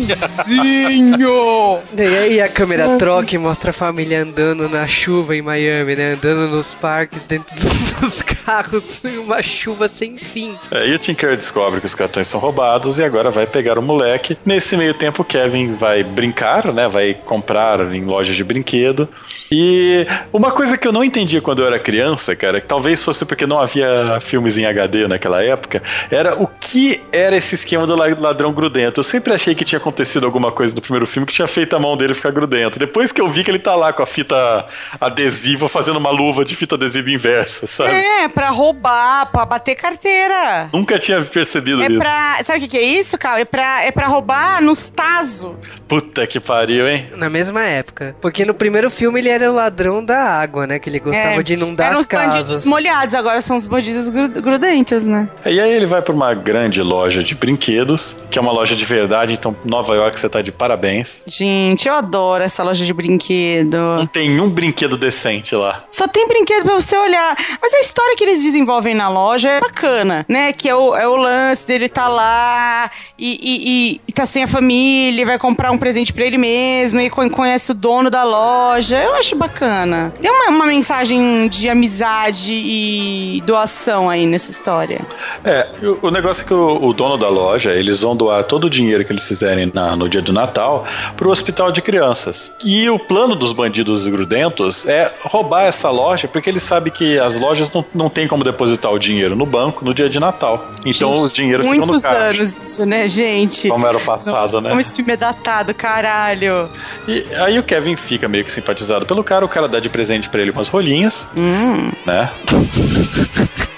[0.00, 1.78] Igualzinho!
[1.96, 6.12] e aí a câmera troca e mostra a família andando na chuva em Miami, né?
[6.12, 7.54] Andando nos parques, dentro
[8.00, 10.58] dos carros, uma chuva sem fim.
[10.70, 13.78] É, e o Tim Curry descobre que os cartões são roubados e agora vai pegar
[13.78, 14.36] o moleque.
[14.44, 16.88] Nesse meio tempo, o Kevin vai brincar, né?
[16.88, 19.08] Vai comprar em lojas de brinquedo.
[19.50, 23.24] E uma coisa que eu não entendia quando eu era criança, cara, que talvez fosse
[23.24, 27.94] porque não havia filmes em HD naquela época, era o que era esse esquema do
[27.94, 29.00] ladrão grudento.
[29.00, 31.78] Eu sempre achei que tinha acontecido alguma coisa no primeiro filme que tinha feito a
[31.78, 32.78] mão dele ficar grudento.
[32.78, 34.66] Depois que eu vi que ele tá lá com a fita
[35.00, 37.94] adesiva fazendo uma luva de fita adesiva inversa, sabe?
[37.94, 40.70] É, pra roubar, pra bater carteira.
[40.72, 41.98] Nunca tinha percebido é isso.
[41.98, 42.38] Pra...
[42.44, 43.36] Sabe o que, que é isso, Cal?
[43.36, 45.56] É pra, é pra roubar nos Tazo.
[45.86, 47.10] Puta que pariu, hein?
[47.16, 48.16] Na mesma época.
[48.20, 50.78] Porque no primeiro filme ele era o ladrão da água, né?
[50.78, 52.26] Que ele gostava é, de inundar Eram as casas.
[52.26, 55.28] Eram os bandidos molhados, agora são os bandidos grudentos, né?
[55.44, 58.84] E aí ele vai pra uma grande loja de brinquedos, que é uma loja de
[58.84, 61.20] verdade, então Nova York você tá de parabéns.
[61.26, 63.76] Gente, eu adoro essa loja de brinquedo.
[63.76, 65.82] Não tem um brinquedo decente lá.
[65.90, 67.36] Só tem brinquedo pra você olhar.
[67.60, 70.52] Mas a história que eles desenvolvem na loja é bacana, né?
[70.52, 74.44] Que é o, é o lance dele tá lá e, e, e, e tá sem
[74.44, 79.01] a família, vai comprar um presente para ele mesmo e conhece o dono da loja.
[79.02, 80.12] Eu acho bacana.
[80.20, 85.00] Tem uma, uma mensagem de amizade e doação aí nessa história.
[85.44, 88.64] É, o, o negócio é que o, o, dono da loja, eles vão doar todo
[88.64, 90.86] o dinheiro que eles fizerem na, no dia do Natal
[91.16, 92.52] pro hospital de crianças.
[92.64, 97.38] E o plano dos bandidos grudentos é roubar essa loja porque eles sabem que as
[97.38, 100.68] lojas não, não tem como depositar o dinheiro no banco no dia de Natal.
[100.86, 102.24] Então gente, o dinheiro fica no carro.
[102.26, 103.68] Muitos anos isso, né, gente?
[103.68, 104.68] Como era o passado, Nossa, né?
[104.70, 106.68] Como esse filme é datado, caralho.
[107.08, 108.52] E aí o Kevin fica meio que
[109.00, 111.90] pelo cara, o cara dá de presente para ele umas rolinhas, hum.
[112.06, 112.30] né?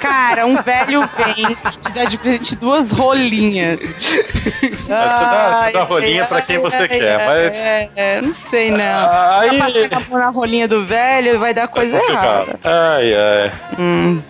[0.00, 3.80] Cara, um velho vem te dá de presente duas rolinhas.
[3.82, 3.88] É,
[4.68, 7.54] você, dá, você dá rolinha ai, pra quem você ai, quer, mas.
[7.56, 8.84] É, é, não sei não.
[8.84, 9.88] Ah, aí...
[9.88, 12.58] Tá passando na rolinha do velho vai dar coisa é errada.
[12.62, 13.52] Ai, ai.
[13.78, 14.22] Hum.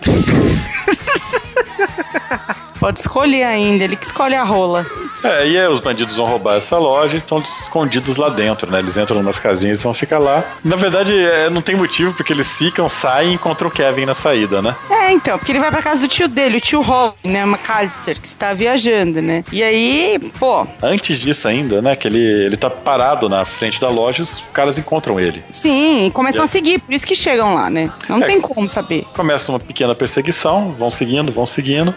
[2.79, 4.85] Pode escolher ainda, ele que escolhe a rola.
[5.23, 8.79] É, e aí os bandidos vão roubar essa loja e estão escondidos lá dentro, né?
[8.79, 10.43] Eles entram umas casinhas e vão ficar lá.
[10.63, 14.13] Na verdade, é, não tem motivo, porque eles ficam, saem e encontram o Kevin na
[14.13, 14.75] saída, né?
[14.89, 17.43] É, então, porque ele vai pra casa do tio dele, o tio Robin, né?
[17.43, 19.43] McAllister, que está viajando, né?
[19.51, 20.67] E aí, pô.
[20.81, 21.95] Antes disso ainda, né?
[21.95, 25.43] Que ele, ele tá parado na frente da loja, os caras encontram ele.
[25.49, 27.91] Sim, começam a seguir, por isso que chegam lá, né?
[28.07, 29.05] Não é, tem como saber.
[29.15, 31.93] Começa uma pequena perseguição, vão seguindo, vão seguindo.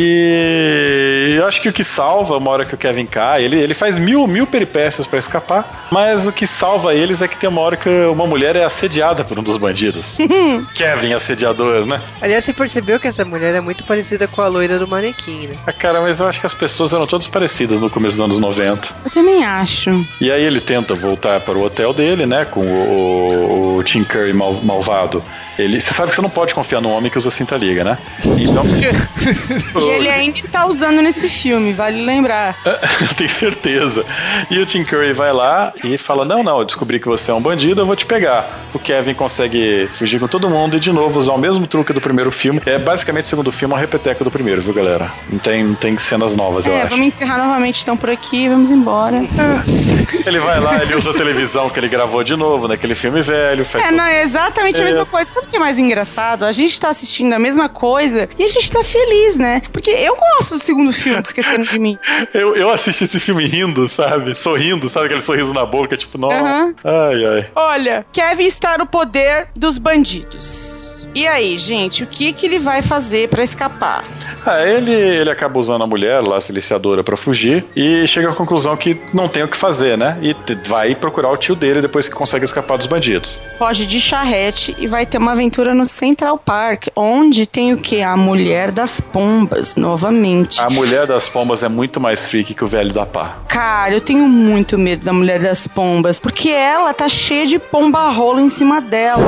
[0.00, 3.74] E eu acho que o que salva, uma hora que o Kevin cai, ele, ele
[3.74, 7.60] faz mil, mil peripécias para escapar, mas o que salva eles é que tem uma
[7.60, 10.16] hora que uma mulher é assediada por um dos bandidos.
[10.72, 12.00] Kevin, assediador, né?
[12.20, 15.56] Aliás, você percebeu que essa mulher é muito parecida com a loira do manequim, né?
[15.66, 18.38] Ah, cara, mas eu acho que as pessoas eram todas parecidas no começo dos anos
[18.38, 18.94] 90.
[19.04, 20.06] Eu também acho.
[20.20, 24.04] E aí ele tenta voltar para o hotel dele, né, com o, o, o Tim
[24.04, 25.24] Curry mal, malvado.
[25.58, 27.98] Ele, você sabe que você não pode confiar no homem que usa cinta liga, né?
[28.38, 28.64] Então.
[29.82, 32.56] e ele ainda está usando nesse filme, vale lembrar.
[33.16, 34.04] Tenho certeza.
[34.50, 37.34] E o Tim Curry vai lá e fala: Não, não, eu descobri que você é
[37.34, 38.66] um bandido, eu vou te pegar.
[38.72, 42.00] O Kevin consegue fugir com todo mundo e de novo usar o mesmo truque do
[42.00, 42.60] primeiro filme.
[42.64, 45.10] É basicamente o segundo filme, uma repeteca do primeiro, viu, galera?
[45.28, 46.90] Não tem, não tem cenas novas, é, eu acho.
[46.90, 49.16] Vamos encerrar novamente então por aqui, vamos embora.
[49.16, 50.28] É.
[50.28, 53.66] Ele vai lá, ele usa a televisão que ele gravou de novo naquele filme velho.
[53.74, 54.82] É, não, é exatamente é.
[54.82, 55.30] a mesma coisa.
[55.30, 56.44] Sabe que é mais engraçado?
[56.44, 59.62] A gente tá assistindo a mesma coisa e a gente tá feliz, né?
[59.72, 61.98] Porque eu gosto do segundo filme, Esquecendo de Mim.
[62.34, 64.34] eu, eu assisti esse filme rindo, sabe?
[64.36, 65.06] Sorrindo, sabe?
[65.06, 66.36] Aquele sorriso na boca, tipo, nossa.
[66.36, 66.74] Uhum.
[66.84, 67.50] Ai, ai.
[67.54, 71.08] Olha, Kevin está no poder dos bandidos.
[71.14, 74.04] E aí, gente, o que que ele vai fazer para escapar?
[74.46, 78.34] Ah, ele, ele acaba usando a mulher lá, a silenciadora, para fugir e chega à
[78.34, 80.16] conclusão que não tem o que fazer, né?
[80.22, 80.34] E
[80.66, 83.40] vai procurar o tio dele depois que consegue escapar dos bandidos.
[83.58, 88.02] Foge de charrete e vai ter uma aventura no Central Park, onde tem o que?
[88.02, 90.60] A mulher das pombas, novamente.
[90.60, 93.38] A mulher das pombas é muito mais freak que o velho da pá.
[93.48, 98.08] Cara, eu tenho muito medo da mulher das pombas, porque ela tá cheia de pomba
[98.10, 99.24] rola em cima dela.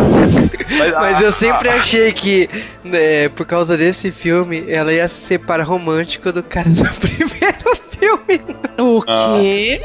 [0.78, 2.48] Mas, Mas eu sempre achei que,
[2.84, 8.40] né, por causa desse filme, ela ia ser par romântico do cara do primeiro filme.
[8.78, 9.80] O quê?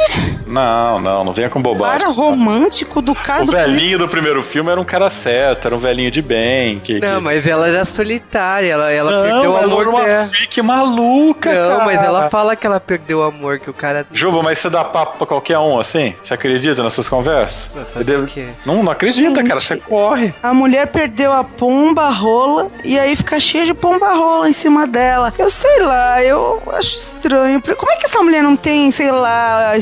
[0.48, 2.00] Não, não, não venha com bobagem.
[2.00, 3.44] Cara romântico do cara.
[3.44, 6.80] O velhinho do primeiro filme era um cara certo, era um velhinho de bem.
[6.80, 7.24] Que, não, que...
[7.24, 9.88] mas ela era solitária, ela, ela não, perdeu o amor.
[9.88, 11.86] Ela era uma freak maluca, Não, cara.
[11.86, 14.06] mas ela fala que ela perdeu o amor, que o cara.
[14.12, 16.16] Juba, mas você dá papo pra qualquer um assim?
[16.24, 17.70] Você acredita nessas conversas?
[18.06, 18.28] Devo...
[18.66, 20.34] Não, não acredita, Gente, cara, você corre.
[20.42, 24.88] A mulher perdeu a pomba rola e aí fica cheia de pomba rola em cima
[24.88, 25.34] dela.
[25.38, 27.62] Eu sei lá, eu acho estranho.
[27.62, 29.74] Como é que essa mulher não tem, sei lá,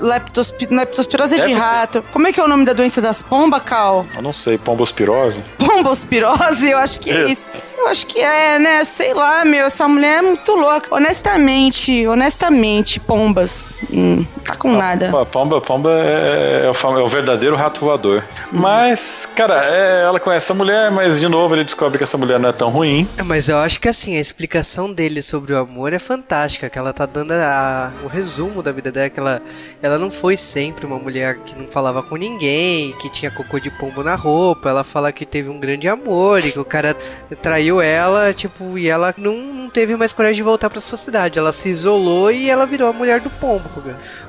[0.00, 2.04] leptosp leptospirose é de rato.
[2.12, 4.06] Como é que é o nome da doença das pombas, Cal?
[4.14, 5.42] Eu não sei, pombospirose?
[5.58, 6.70] Pombospirose?
[6.70, 7.44] Eu acho que é, é isso.
[7.76, 8.84] Eu acho que é, né?
[8.84, 10.94] Sei lá, meu, essa mulher é muito louca.
[10.94, 13.72] Honestamente, honestamente, pombas.
[13.92, 15.10] Hum, tá com nada.
[15.26, 18.24] Pomba, pomba é, é, o, é, o, verdadeiro rato voador.
[18.52, 18.60] Uhum.
[18.60, 22.38] Mas, cara, é, ela conhece a mulher, mas de novo ele descobre que essa mulher
[22.38, 23.08] não é tão ruim.
[23.18, 26.70] É, mas eu acho que assim, a explicação dele sobre o amor é fantástica.
[26.70, 29.42] Que ela tá dando a, o resumo da vida dela, que ela,
[29.82, 33.70] ela não foi sempre uma mulher que não falava com ninguém, que tinha cocô de
[33.70, 34.68] pombo na roupa.
[34.68, 36.96] Ela fala que teve um grande amor e que o cara
[37.42, 41.38] traiu ela, tipo, e ela não, não teve mais coragem de voltar pra sociedade.
[41.38, 43.68] Ela se isolou e ela virou a mulher do pombo.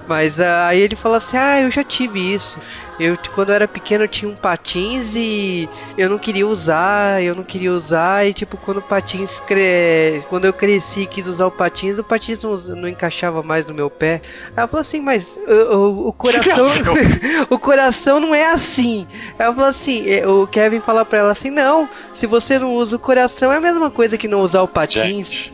[0.07, 2.59] Mas uh, aí ele fala assim: Ah, eu já tive isso.
[2.97, 5.67] Eu, quando eu era pequeno, eu tinha um patins e
[5.97, 8.25] eu não queria usar, eu não queria usar.
[8.25, 9.39] E, tipo, quando o patins.
[9.41, 10.23] Cre...
[10.29, 13.73] Quando eu cresci e quis usar o patins, o patins não, não encaixava mais no
[13.73, 14.21] meu pé.
[14.55, 16.69] Ela falou assim: Mas o, o, o coração.
[17.49, 19.07] o coração não é assim.
[19.37, 22.95] Ela falou assim: é, O Kevin fala pra ela assim: Não, se você não usa
[22.95, 25.51] o coração, é a mesma coisa que não usar o patins.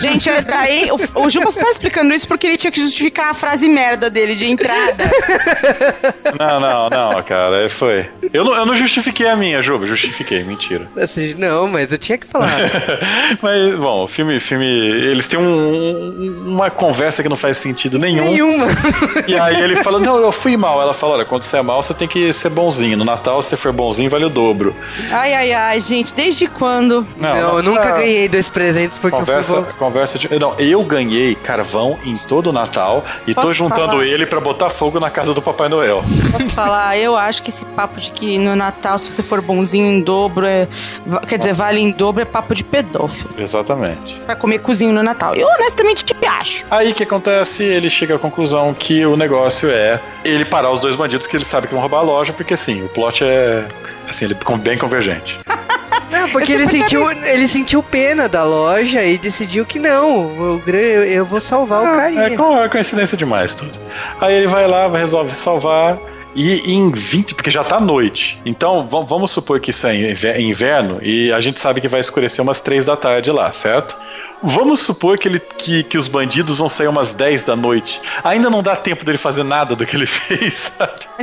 [0.00, 3.68] Gente, aí o, o Juba tá explicando isso porque ele tinha que justificar a frase
[3.68, 5.04] merda dele de entrada.
[6.38, 6.90] Não, não.
[6.90, 8.08] Não, cara, foi.
[8.32, 10.86] Eu não, eu não justifiquei a minha, Juba, justifiquei, mentira.
[10.96, 12.56] Assim, não, mas eu tinha que falar.
[13.40, 14.66] mas, bom, o filme, filme.
[14.66, 18.24] Eles têm um, uma conversa que não faz sentido nenhum.
[18.24, 18.66] Nenhuma.
[19.26, 20.80] E aí ele fala: Não, eu fui mal.
[20.80, 22.96] Ela fala: Olha, quando você é mal, você tem que ser bonzinho.
[22.96, 24.74] No Natal, se você for bonzinho, vale o dobro.
[25.10, 27.06] Ai, ai, ai, gente, desde quando?
[27.16, 30.38] Não, não eu nunca ganhei dois presentes porque conversa, eu fui Conversa de.
[30.38, 34.04] Não, eu ganhei carvão em todo o Natal e Posso tô juntando falar?
[34.04, 36.02] ele para botar fogo na casa do Papai Noel.
[36.30, 36.96] Posso falar?
[36.98, 40.46] eu acho que esse papo de que no Natal, se você for bonzinho em dobro,
[40.46, 40.68] é,
[41.26, 43.30] quer dizer, vale em dobro, é papo de pedófilo.
[43.38, 44.20] Exatamente.
[44.26, 45.34] Pra comer cozinho no Natal.
[45.34, 46.64] Eu honestamente te acho.
[46.70, 47.62] Aí o que acontece?
[47.62, 51.44] Ele chega à conclusão que o negócio é ele parar os dois bandidos que ele
[51.44, 53.64] sabe que vão roubar a loja, porque assim, o plot é
[54.08, 55.40] assim, ele é bem convergente.
[56.12, 61.24] Não, porque ele sentiu, ele sentiu pena da loja e decidiu que não, eu, eu
[61.24, 62.22] vou salvar ah, o carinha.
[62.28, 63.78] É, é coincidência demais tudo.
[64.20, 65.98] Aí ele vai lá, resolve salvar.
[66.34, 68.40] E em 20, porque já tá noite.
[68.44, 72.60] Então, vamos supor que isso é inverno e a gente sabe que vai escurecer umas
[72.60, 73.96] 3 da tarde lá, certo?
[74.42, 78.00] Vamos supor que, ele, que, que os bandidos vão sair umas 10 da noite.
[78.24, 80.72] Ainda não dá tempo dele fazer nada do que ele fez?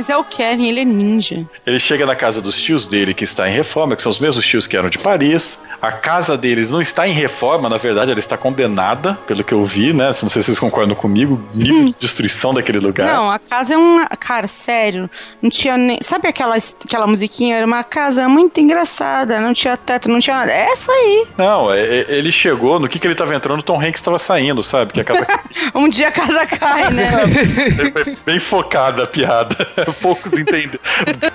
[0.00, 1.46] Mas é o Kevin, ele é ninja.
[1.66, 4.46] Ele chega na casa dos tios dele, que está em reforma, que são os mesmos
[4.46, 5.60] tios que eram de Paris.
[5.80, 9.64] A casa deles não está em reforma, na verdade, ela está condenada, pelo que eu
[9.64, 10.06] vi, né?
[10.06, 13.06] Não sei se vocês concordam comigo, nível de destruição daquele lugar.
[13.06, 14.06] Não, a casa é uma.
[14.08, 15.08] Cara, sério,
[15.40, 15.98] não tinha nem.
[16.02, 17.56] Sabe aquela, aquela musiquinha?
[17.56, 20.52] Era uma casa muito engraçada, não tinha teto, não tinha nada.
[20.52, 21.26] É essa aí.
[21.38, 24.18] Não, é, é, ele chegou, no que, que ele estava entrando, o Tom Hanks estava
[24.18, 24.92] saindo, sabe?
[24.92, 25.26] Que a casa...
[25.74, 27.10] um dia a casa cai, né?
[28.04, 29.56] Foi bem focada a piada.
[30.02, 30.80] Poucos entenderam.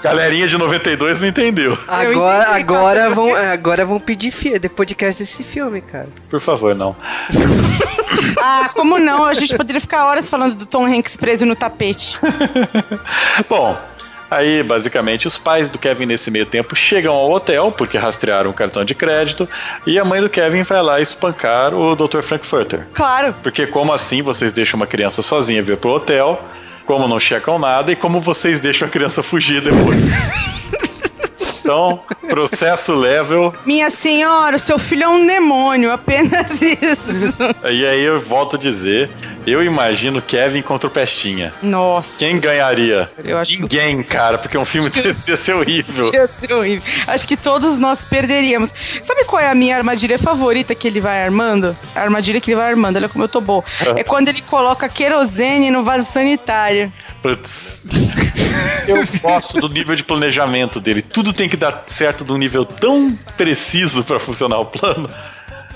[0.04, 1.78] Galerinha de 92 não entendeu.
[1.88, 6.10] Agora, agora, vão, agora vão pedir de podcast desse filme, cara.
[6.30, 6.96] Por favor, não.
[8.42, 9.26] ah, como não?
[9.26, 12.18] A gente poderia ficar horas falando do Tom Hanks preso no tapete.
[13.50, 13.78] Bom,
[14.30, 18.54] Aí, basicamente, os pais do Kevin nesse meio tempo chegam ao hotel, porque rastrearam o
[18.54, 19.48] cartão de crédito,
[19.86, 22.22] e a mãe do Kevin vai lá espancar o Dr.
[22.22, 22.88] Frankfurter.
[22.94, 23.36] Claro.
[23.44, 26.42] Porque como assim vocês deixam uma criança sozinha vir pro hotel,
[26.86, 29.96] como não checam nada, e como vocês deixam a criança fugir depois.
[31.66, 32.00] Então,
[32.30, 33.52] processo level.
[33.66, 37.36] Minha senhora, o seu filho é um demônio, apenas isso.
[37.64, 39.10] E aí eu volto a dizer,
[39.48, 41.52] eu imagino Kevin contra o Pestinha.
[41.64, 42.20] Nossa.
[42.20, 43.10] Quem ganharia?
[43.24, 44.10] Eu acho Ninguém, que...
[44.10, 46.14] cara, porque um filme desse ia ser horrível.
[46.14, 46.84] Ia ser horrível.
[47.08, 48.72] Acho que todos nós perderíamos.
[49.02, 51.76] Sabe qual é a minha armadilha favorita que ele vai armando?
[51.96, 53.64] A armadilha que ele vai armando, olha como eu tô bom.
[53.96, 56.94] É quando ele coloca querosene no vaso sanitário.
[57.26, 57.88] Putz.
[58.88, 61.02] Eu gosto do nível de planejamento dele.
[61.02, 65.10] Tudo tem que dar certo de um nível tão preciso para funcionar o plano.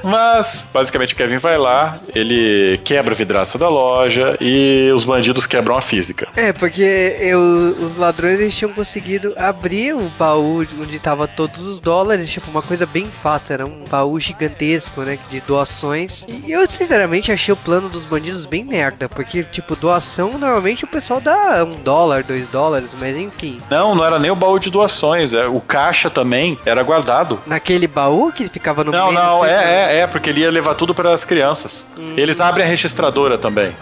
[0.03, 5.45] Mas, basicamente, o Kevin vai lá, ele quebra a vidraça da loja e os bandidos
[5.45, 6.27] quebram a física.
[6.35, 11.79] É, porque eu, os ladrões eles tinham conseguido abrir o baú onde tava todos os
[11.79, 16.25] dólares, tipo, uma coisa bem fácil, era um baú gigantesco, né, de doações.
[16.27, 20.87] E eu, sinceramente, achei o plano dos bandidos bem merda, porque, tipo, doação, normalmente o
[20.87, 23.61] pessoal dá um dólar, dois dólares, mas enfim.
[23.69, 27.39] Não, não era nem o baú de doações, é, o caixa também era guardado.
[27.45, 29.19] Naquele baú que ficava no não, meio?
[29.19, 31.85] Não, não, é, é, é, porque ele ia levar tudo para as crianças.
[31.97, 32.13] Hum.
[32.15, 33.73] Eles abrem a registradora também.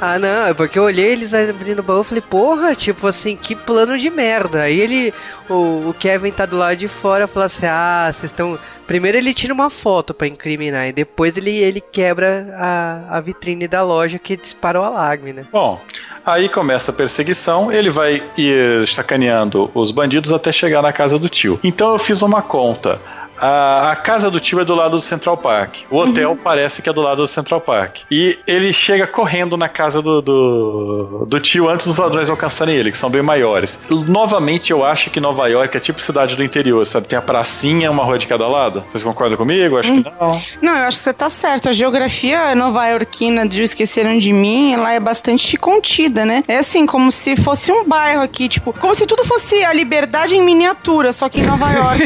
[0.00, 3.34] Ah, não, é porque eu olhei eles abrindo o baú e falei, porra, tipo assim,
[3.34, 4.62] que plano de merda.
[4.62, 5.14] Aí ele,
[5.48, 8.58] o, o Kevin tá do lado de fora fala assim, ah, vocês estão.
[8.86, 13.66] Primeiro ele tira uma foto para incriminar, e depois ele, ele quebra a, a vitrine
[13.66, 15.44] da loja que disparou o alarme, né?
[15.50, 15.80] Bom,
[16.24, 21.28] aí começa a perseguição, ele vai ir sacaneando os bandidos até chegar na casa do
[21.28, 21.58] tio.
[21.64, 23.00] Então eu fiz uma conta.
[23.38, 25.76] A, a, casa do tio é do lado do Central Park.
[25.90, 26.36] O hotel uhum.
[26.36, 28.00] parece que é do lado do Central Park.
[28.10, 32.90] E ele chega correndo na casa do, do, do, tio antes dos ladrões alcançarem ele,
[32.90, 33.78] que são bem maiores.
[33.90, 37.06] Novamente, eu acho que Nova York é tipo cidade do interior, sabe?
[37.06, 38.84] Tem a pracinha, uma rua de cada lado.
[38.90, 39.78] Vocês concordam comigo?
[39.78, 40.02] Acho hum.
[40.02, 40.42] que não.
[40.62, 41.68] Não, eu acho que você tá certo.
[41.68, 46.44] A geografia nova-iorquina de Esqueceram de Mim, ela é bastante contida, né?
[46.48, 50.34] É assim, como se fosse um bairro aqui, tipo, como se tudo fosse a liberdade
[50.34, 52.02] em miniatura, só que em Nova York.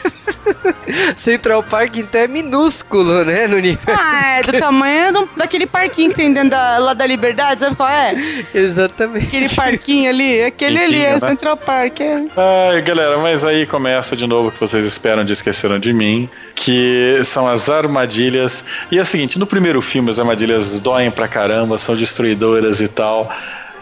[1.16, 3.80] Central Park, então, é minúsculo, né, no nível.
[3.88, 7.76] Ah, é do tamanho do, daquele parquinho que tem dentro da, lá da Liberdade, sabe
[7.76, 8.14] qual é?
[8.54, 9.26] Exatamente.
[9.26, 11.20] Aquele parquinho ali, aquele ali é né?
[11.20, 12.00] Central Park.
[12.00, 12.24] É.
[12.36, 16.28] Ai, galera, mas aí começa de novo o que vocês esperam de Esqueceram de Mim,
[16.54, 18.64] que são as armadilhas.
[18.90, 22.88] E é o seguinte, no primeiro filme as armadilhas doem pra caramba, são destruidoras e
[22.88, 23.30] tal.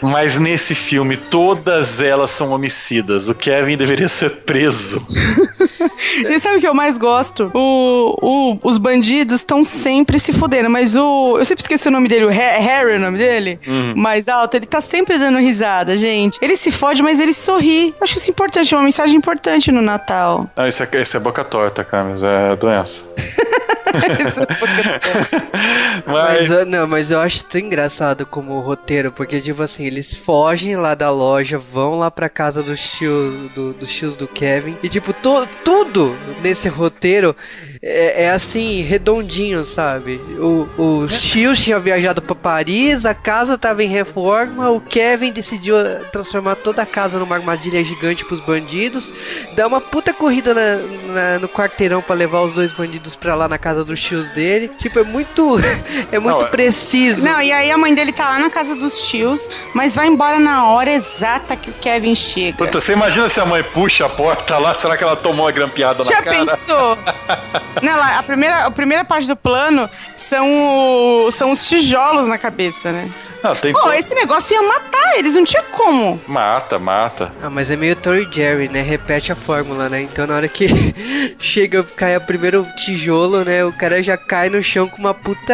[0.00, 3.28] Mas nesse filme, todas elas são homicidas.
[3.28, 5.04] O Kevin deveria ser preso.
[6.28, 7.50] e sabe o que eu mais gosto?
[7.54, 11.36] O, o os bandidos estão sempre se fudendo, mas o.
[11.38, 13.58] Eu sempre esqueci o nome dele, o Harry, o nome dele?
[13.66, 13.94] Uhum.
[13.96, 16.38] Mais alto, ele tá sempre dando risada, gente.
[16.42, 17.94] Ele se fode, mas ele sorri.
[18.00, 20.48] Acho isso importante, uma mensagem importante no Natal.
[20.56, 23.02] Não, isso é, isso é boca torta, Camis, é doença.
[26.06, 26.48] mas...
[26.48, 26.66] mas...
[26.66, 31.10] não, mas eu acho tão engraçado como roteiro, porque tipo assim, eles fogem lá da
[31.10, 35.48] loja, vão lá pra casa dos tios do, dos tios do Kevin e tipo, to,
[35.64, 37.34] tudo nesse roteiro
[37.82, 40.16] é, é, assim, redondinho, sabe?
[40.38, 45.76] O, o Shield tinha viajado para Paris, a casa tava em reforma, o Kevin decidiu
[46.10, 49.12] transformar toda a casa numa armadilha gigante pros bandidos,
[49.54, 50.76] dá uma puta corrida na,
[51.12, 54.70] na, no quarteirão para levar os dois bandidos pra lá na casa dos tios dele.
[54.78, 55.58] Tipo, é muito.
[56.10, 57.22] é muito Não, é- preciso.
[57.22, 59.48] Não, e aí a mãe dele tá lá na casa dos tios,
[59.78, 62.58] mas vai embora na hora exata que o Kevin chega.
[62.58, 65.52] Puta, você imagina se a mãe puxa a porta lá, será que ela tomou uma
[65.52, 66.36] grampeada Já na cara?
[66.36, 66.98] Já pensou?
[67.80, 72.36] Não, lá, a primeira, a primeira parte do plano são, o, são os tijolos na
[72.36, 73.08] cabeça, né?
[73.42, 76.20] Não, tem Pô, esse negócio ia matar eles, não tinha como.
[76.26, 77.32] Mata, mata.
[77.42, 78.82] Ah, mas é meio Tory Jerry, né?
[78.82, 80.02] Repete a fórmula, né?
[80.02, 80.68] Então na hora que
[81.38, 83.64] chega, cai o primeiro tijolo, né?
[83.64, 85.52] O cara já cai no chão com uma puta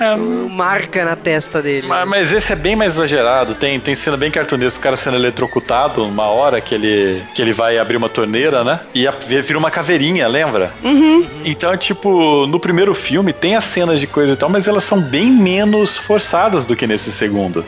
[0.00, 0.16] é.
[0.50, 1.86] marca na testa dele.
[1.86, 3.54] Mas, mas, esse é bem mais exagerado.
[3.54, 7.52] Tem, tem cena bem cartunesca, o cara sendo eletrocutado uma hora que ele, que ele
[7.52, 8.80] vai abrir uma torneira, né?
[8.94, 10.72] E a, vira uma caveirinha, lembra?
[10.82, 11.26] Uhum.
[11.44, 15.00] Então, tipo, no primeiro filme tem as cenas de coisa e tal, mas elas são
[15.00, 17.64] bem menos forçadas do que nesse segundo.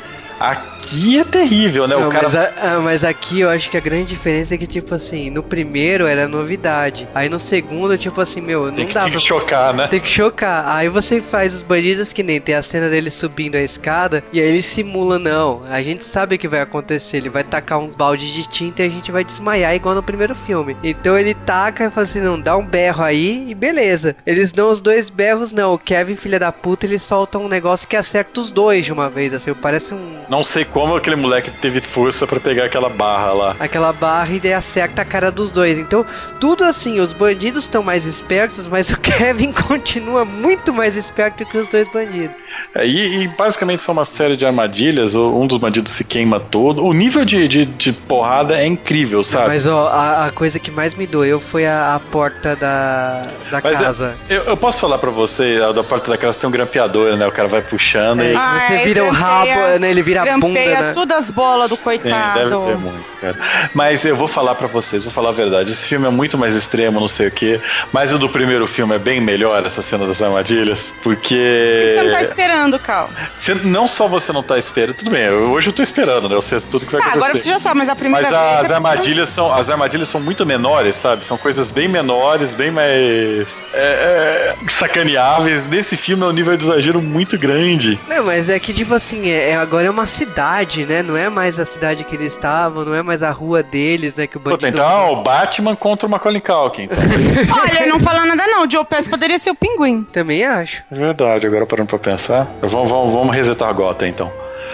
[0.83, 1.97] Aqui é terrível, né?
[1.97, 2.29] Não, o cara...
[2.29, 5.43] mas, a, mas, aqui eu acho que a grande diferença é que, tipo assim, no
[5.43, 7.09] primeiro era novidade.
[7.15, 9.21] Aí no segundo, tipo assim, meu, não tem que, dá tem pra...
[9.21, 9.87] que chocar, né?
[9.87, 10.69] Tem que chocar.
[10.69, 14.41] Aí você faz os bandidos que nem tem a cena dele subindo a escada e
[14.41, 15.63] aí ele simula, não.
[15.71, 17.19] A gente sabe o que vai acontecer.
[17.19, 20.35] Ele vai tacar uns baldes de tinta e a gente vai desmaiar igual no primeiro
[20.35, 20.77] filme.
[20.83, 24.17] Então ele taca e fala assim, não, dá um berro aí e beleza.
[24.27, 25.75] Eles dão os dois berros, não.
[25.75, 29.09] O Kevin, filha da puta, ele solta um negócio que acerta os dois de uma
[29.09, 29.55] vez, assim.
[29.55, 33.57] Parece um não sei como aquele moleque teve força para pegar aquela barra lá.
[33.61, 35.79] Aquela barra e daí acerta a cara dos dois.
[35.79, 36.05] Então,
[36.41, 41.59] tudo assim, os bandidos estão mais espertos, mas o Kevin continua muito mais esperto que
[41.59, 42.43] os dois bandidos.
[42.75, 46.85] É, e, e, basicamente são uma série de armadilhas, um dos bandidos se queima todo.
[46.85, 49.49] O nível de, de, de porrada é incrível, sabe?
[49.49, 53.61] Mas ó, a, a, coisa que mais me doeu foi a, a porta da, da
[53.63, 54.17] Mas casa.
[54.29, 57.27] Eu, eu, posso falar pra você, a da porta da casa tem um grampeador, né?
[57.27, 58.37] O cara vai puxando é, e.
[58.37, 59.91] Ah, você vira o rabo, né?
[59.91, 60.62] Ele vira a bunda.
[60.69, 60.93] Né?
[60.93, 62.39] todas as bolas do coitado.
[62.39, 63.37] Sim, deve ter muito, cara.
[63.75, 65.73] Mas eu vou falar pra vocês, vou falar a verdade.
[65.73, 67.61] Esse filme é muito mais extremo, não sei o quê.
[67.93, 70.93] Mas o do primeiro filme é bem melhor, essa cena das armadilhas.
[71.03, 71.95] Porque.
[71.95, 73.11] Você não tá esperando, Cal.
[73.39, 76.35] Você, não só você não tá esperando, tudo bem, hoje eu tô esperando, né?
[76.35, 77.25] Eu sei tudo que vai tá, acontecer.
[77.25, 78.53] Agora você já sabe, mas a primeira mas vez.
[78.53, 79.55] Mas as é armadilhas são.
[79.55, 81.25] As armadilhas são muito menores, sabe?
[81.25, 83.47] São coisas bem menores, bem mais.
[83.73, 85.67] É, é, sacaneáveis.
[85.67, 87.99] Nesse filme é um nível de exagero muito grande.
[88.09, 90.52] Não, mas é que, tipo assim, é, é, agora é uma cidade,
[90.87, 91.03] né?
[91.03, 94.27] Não é mais a cidade que eles estavam, não é mais a rua deles, né?
[94.27, 94.69] Que o bandido...
[94.69, 96.85] então, o Batman contra o Macaulay Culkin.
[96.85, 96.99] Então.
[97.61, 98.67] Olha, não fala nada não.
[98.67, 100.03] O Joe Pass poderia ser o pinguim.
[100.03, 100.83] Também acho.
[100.91, 102.49] É verdade, agora parando pra pensar.
[102.61, 104.31] Vamos, vamos, vamos resetar a gota, então.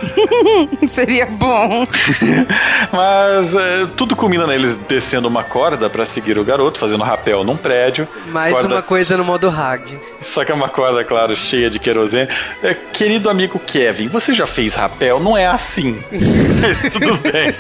[0.88, 1.84] Seria bom.
[2.92, 7.56] Mas é, tudo culmina neles descendo uma corda para seguir o garoto, fazendo rapel num
[7.56, 8.06] prédio.
[8.28, 8.74] Mais corda...
[8.74, 9.88] uma coisa no modo hard.
[10.20, 12.28] Só que é uma corda, claro, cheia de querosene.
[12.62, 15.20] É, querido amigo Kevin, você já fez rapel?
[15.20, 16.02] Não é assim.
[16.60, 17.54] Mas tudo bem.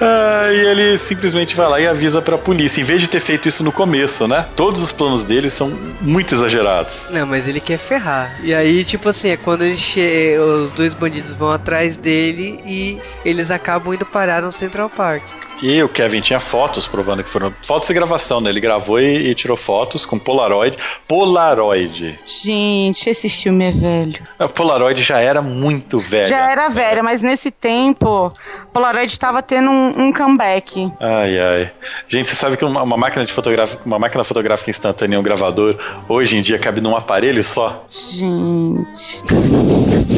[0.00, 3.48] Ah, e ele simplesmente vai lá e avisa pra polícia, em vez de ter feito
[3.48, 4.46] isso no começo, né?
[4.56, 5.70] Todos os planos dele são
[6.00, 7.06] muito exagerados.
[7.10, 8.38] Não, mas ele quer ferrar.
[8.42, 10.36] E aí, tipo assim, é quando che...
[10.38, 15.43] os dois bandidos vão atrás dele e eles acabam indo parar no Central Park.
[15.64, 18.50] E o Kevin tinha fotos provando que foram fotos de gravação, né?
[18.50, 20.76] Ele gravou e, e, tirou fotos com Polaroid.
[21.08, 22.18] Polaroid.
[22.26, 24.22] Gente, esse filme é velho.
[24.38, 26.28] A Polaroid já era muito velha.
[26.28, 28.30] Já era velha, mas nesse tempo,
[28.74, 30.92] Polaroid estava tendo um, um, comeback.
[31.00, 31.72] Ai, ai.
[32.08, 35.78] Gente, você sabe que uma, uma, máquina de fotográfica, uma máquina fotográfica instantânea, um gravador,
[36.06, 37.86] hoje em dia cabe num aparelho só?
[37.88, 39.24] Gente.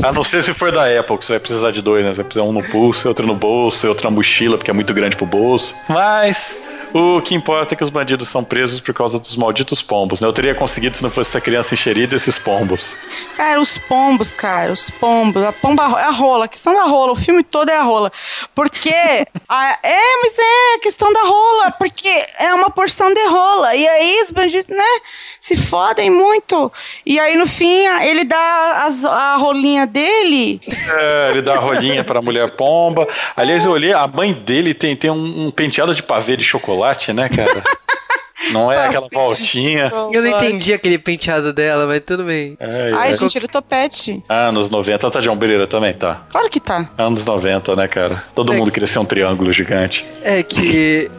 [0.02, 2.10] A não ser se for da Apple, que você vai precisar de dois, né?
[2.10, 4.92] Você vai precisar um no pulso, outro no bolso, outro na mochila, porque é muito
[4.92, 5.35] grande pro bolso.
[5.88, 6.54] Mas
[6.92, 10.28] O que importa é que os bandidos são presos por causa dos malditos pombos, né?
[10.28, 12.96] Eu teria conseguido se não fosse essa criança enxerida esses pombos.
[13.36, 17.16] Cara, os pombos, cara, os pombos, a pomba, a rola, a questão da rola, o
[17.16, 18.10] filme todo é a rola.
[18.54, 18.90] Porque,
[19.48, 22.08] a, é, mas é a questão da rola, porque
[22.38, 23.74] é uma porção de rola.
[23.74, 24.84] E aí os bandidos, né,
[25.40, 26.72] se fodem muito.
[27.04, 30.60] E aí no fim ele dá as, a rolinha dele.
[30.66, 33.06] É, ele dá a rolinha pra mulher pomba.
[33.36, 36.75] Aliás, eu olhei, a mãe dele tem, tem um, um penteado de pavê de chocolate,
[37.12, 37.62] né, cara?
[38.52, 39.90] Não é aquela voltinha.
[40.12, 42.56] Eu não entendi aquele penteado dela, mas tudo bem.
[42.60, 43.14] É, Ai, é.
[43.14, 44.22] gente, era o topete.
[44.28, 45.10] Anos 90.
[45.10, 46.26] Tá de ombreira também, tá?
[46.28, 46.90] Claro que tá.
[46.98, 48.24] Anos 90, né, cara?
[48.34, 48.74] Todo é mundo que...
[48.74, 50.04] queria ser um triângulo gigante.
[50.22, 51.10] É que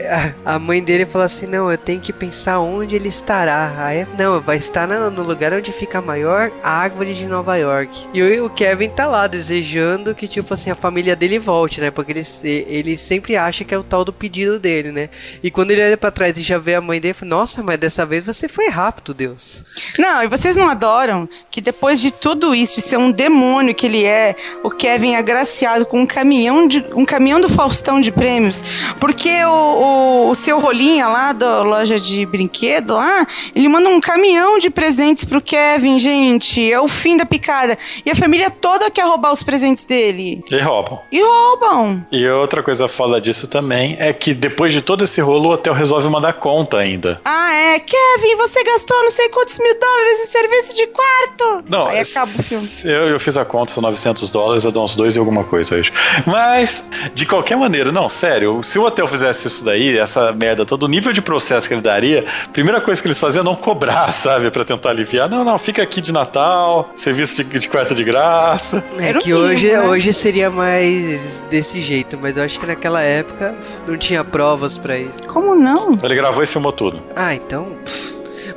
[0.46, 3.74] a mãe dele falou assim: não, eu tenho que pensar onde ele estará.
[3.78, 8.08] Aí, não, vai estar no lugar onde fica a maior árvore de Nova York.
[8.14, 11.90] E o Kevin tá lá desejando que, tipo assim, a família dele volte, né?
[11.90, 15.10] Porque ele, ele sempre acha que é o tal do pedido dele, né?
[15.42, 18.06] E quando ele olha pra trás e já vê a mãe dele, nossa, mas dessa
[18.06, 19.64] vez você foi rápido, Deus.
[19.98, 23.86] Não, e vocês não adoram que depois de tudo isso, de ser um demônio que
[23.86, 28.12] ele é, o Kevin é agraciado com um caminhão de um caminhão do Faustão de
[28.12, 28.64] prêmios,
[29.00, 34.00] porque o, o, o seu rolinha lá da loja de brinquedo lá, ele manda um
[34.00, 37.78] caminhão de presentes pro Kevin, gente, é o fim da picada.
[38.06, 40.44] E a família toda quer roubar os presentes dele.
[40.50, 41.00] E roubam.
[41.12, 42.06] E roubam.
[42.12, 45.74] E outra coisa fala disso também é que depois de todo esse rolo, o hotel
[45.74, 47.22] resolve mandar conta ainda ainda.
[47.24, 47.80] Ah, é.
[47.80, 51.64] Kevin, você gastou não sei quantos mil dólares em serviço de quarto.
[51.70, 52.68] Não, Aí acaba o filme.
[52.84, 55.76] Eu, eu fiz a conta, são 900 dólares, eu dou uns dois e alguma coisa
[55.76, 55.92] hoje.
[56.26, 56.84] Mas,
[57.14, 60.88] de qualquer maneira, não, sério, se o hotel fizesse isso daí, essa merda, todo o
[60.88, 64.12] nível de processo que ele daria, a primeira coisa que eles faziam é não cobrar,
[64.14, 65.30] sabe, pra tentar aliviar.
[65.30, 68.84] Não, não, fica aqui de Natal, serviço de, de quarto de graça.
[68.98, 69.82] É que hoje, né?
[69.82, 71.20] hoje seria mais
[71.50, 75.24] desse jeito, mas eu acho que naquela época não tinha provas para isso.
[75.28, 75.98] Como não?
[76.02, 76.87] Ele gravou e filmou tudo.
[77.16, 77.78] Ah, então.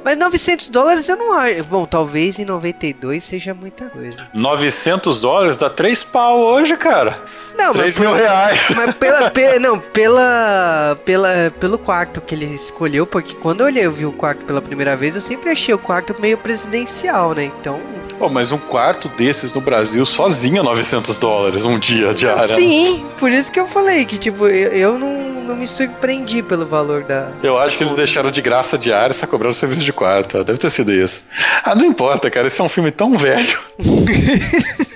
[0.04, 1.64] Mas 900 dólares eu não acho.
[1.64, 4.28] Bom, talvez em 92 seja muita coisa.
[4.32, 7.22] 900 dólares dá 3 pau hoje, cara.
[7.58, 8.60] Não, 3 mil reais.
[8.74, 13.84] Mas pela, pela, não, pela, pela, pelo quarto que ele escolheu, porque quando eu olhei,
[13.84, 17.44] eu vi o quarto pela primeira vez, eu sempre achei o quarto meio presidencial, né?
[17.44, 17.80] Então.
[18.18, 22.54] Oh, mas um quarto desses no Brasil sozinho 900 dólares um dia diário.
[22.54, 26.64] Sim, por isso que eu falei que, tipo, eu, eu não não me surpreendi pelo
[26.64, 27.32] valor da.
[27.42, 30.42] Eu acho que eles deixaram de graça diária e só cobraram o serviço de quarto.
[30.44, 31.24] Deve ter sido isso.
[31.64, 32.46] Ah, não importa, cara.
[32.46, 33.58] Esse é um filme tão velho.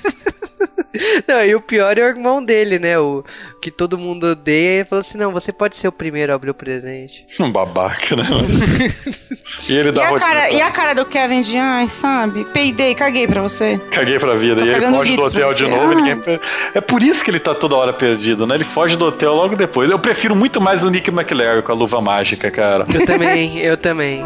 [1.26, 2.98] Não, e o pior é o irmão dele, né?
[2.98, 3.24] O
[3.60, 4.82] que todo mundo odeia.
[4.82, 7.24] E falou assim: não, você pode ser o primeiro a abrir o presente.
[7.44, 8.24] Um babaca, né?
[9.68, 12.46] e ele dá e a, cara, e a cara do Kevin de, ai, sabe?
[12.46, 13.78] Peidei, caguei pra você.
[13.90, 14.60] Caguei pra vida.
[14.60, 15.94] Tô e ele foge do hotel de novo ah.
[15.94, 16.40] ninguém.
[16.74, 18.54] É por isso que ele tá toda hora perdido, né?
[18.54, 19.90] Ele foge do hotel logo depois.
[19.90, 22.86] Eu prefiro muito mais o Nick McLaren com a luva mágica, cara.
[22.94, 24.24] Eu também, eu também.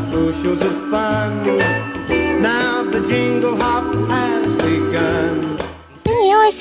[0.00, 1.58] Bushels of fun.
[2.40, 5.56] Now the jingle hop has begun.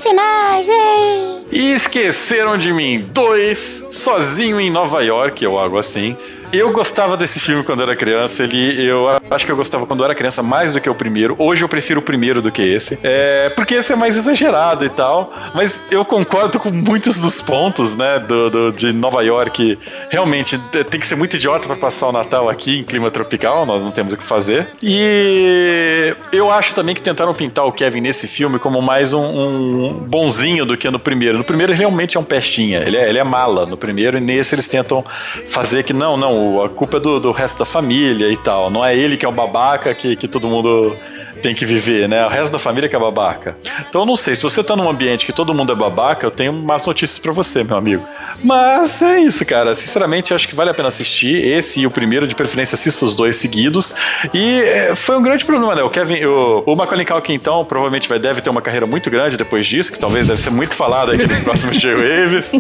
[0.06, 1.46] Finais, hein?
[1.52, 6.18] E esqueceram de mim, dois, sozinho em Nova York ou algo assim.
[6.56, 8.44] Eu gostava desse filme quando era criança.
[8.44, 11.36] Ele, eu acho que eu gostava quando era criança mais do que o primeiro.
[11.38, 12.98] Hoje eu prefiro o primeiro do que esse.
[13.04, 15.34] É, porque esse é mais exagerado e tal.
[15.54, 18.20] Mas eu concordo com muitos dos pontos, né?
[18.20, 19.78] Do, do de Nova York.
[20.10, 20.58] Realmente
[20.90, 23.66] tem que ser muito idiota para passar o Natal aqui em clima tropical.
[23.66, 24.68] Nós não temos o que fazer.
[24.82, 29.94] E eu acho também que tentaram pintar o Kevin nesse filme como mais um, um
[29.94, 31.38] bonzinho do que no primeiro.
[31.38, 32.80] No primeiro ele realmente é um pestinha.
[32.80, 34.18] Ele é, ele é mala no primeiro.
[34.18, 35.04] E nesse eles tentam
[35.50, 38.70] fazer que não, não a culpa é do, do resto da família e tal.
[38.70, 40.96] Não é ele que é o babaca que, que todo mundo
[41.42, 42.26] tem que viver, né?
[42.26, 43.56] O resto da família que é babaca.
[43.88, 46.32] Então eu não sei, se você tá num ambiente que todo mundo é babaca, eu
[46.32, 48.06] tenho más notícias para você, meu amigo.
[48.44, 49.74] Mas é isso, cara.
[49.76, 51.36] Sinceramente, acho que vale a pena assistir.
[51.44, 53.94] Esse e o primeiro, de preferência, assista os dois seguidos.
[54.34, 55.84] E é, foi um grande problema, né?
[55.84, 59.38] O Kevin, o, o Macaulay Culkin, então, provavelmente vai, deve ter uma carreira muito grande
[59.38, 62.52] depois disso, que talvez deve ser muito falado aqui nos próximos J-Waves.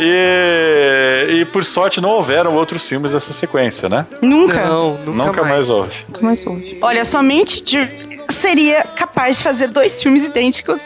[0.00, 4.06] E, e, por sorte, não houveram outros filmes dessa sequência, né?
[4.20, 4.66] Nunca.
[4.66, 5.54] Não, nunca, nunca mais.
[5.54, 5.96] mais houve.
[6.08, 6.78] Nunca mais houve.
[6.80, 7.86] Olha, somente de
[8.44, 10.80] seria capaz de fazer dois filmes idênticos,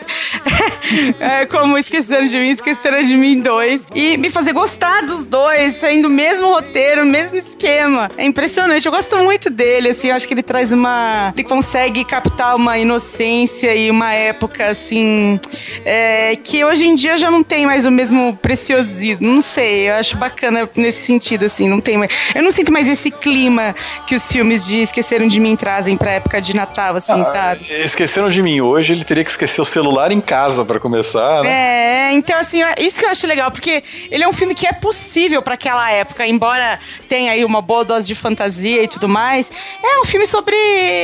[1.19, 5.75] é, como Esqueceram de Mim, Esqueceram de Mim 2, e me fazer gostar dos dois,
[5.75, 8.09] sendo o mesmo roteiro, o mesmo esquema.
[8.16, 11.33] É impressionante, eu gosto muito dele, assim, eu acho que ele traz uma.
[11.35, 15.41] Ele consegue captar uma inocência e uma época, assim,
[15.85, 19.33] é, que hoje em dia já não tem mais o mesmo preciosismo.
[19.33, 22.12] Não sei, eu acho bacana nesse sentido, assim, não tem mais.
[22.35, 23.75] Eu não sinto mais esse clima
[24.07, 27.65] que os filmes de Esqueceram de Mim trazem pra época de Natal, assim, ah, sabe?
[27.71, 31.51] Esqueceram de Mim hoje, ele teria que esquecer o celular em casa para começar, né?
[31.51, 34.73] É, então, assim, isso que eu acho legal, porque ele é um filme que é
[34.73, 36.79] possível para aquela época, embora
[37.09, 39.51] tenha aí uma boa dose de fantasia e tudo mais.
[39.83, 40.57] É um filme sobre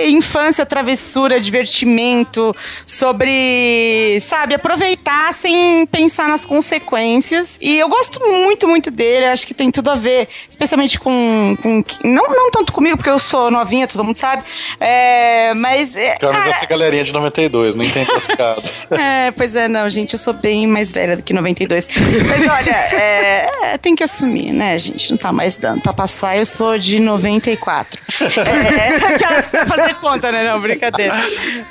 [0.09, 2.55] infância, travessura, divertimento,
[2.87, 7.59] sobre, sabe, aproveitar sem pensar nas consequências.
[7.61, 11.57] E eu gosto muito, muito dele, acho que tem tudo a ver, especialmente com.
[11.63, 14.43] com não, não tanto comigo, porque eu sou novinha, todo mundo sabe.
[14.81, 15.94] É, mas.
[15.97, 18.89] É, cara, essa galerinha de 92, não entende as piadas.
[18.91, 21.89] é, pois é, não, gente, eu sou bem mais velha do que 92.
[22.29, 25.11] Mas olha, é, é, tem que assumir, né, gente?
[25.11, 26.37] Não tá mais dando pra passar.
[26.37, 28.01] Eu sou de 94.
[28.21, 30.45] é, aquelas que fazer conta, né?
[30.45, 31.15] Não, brincadeira.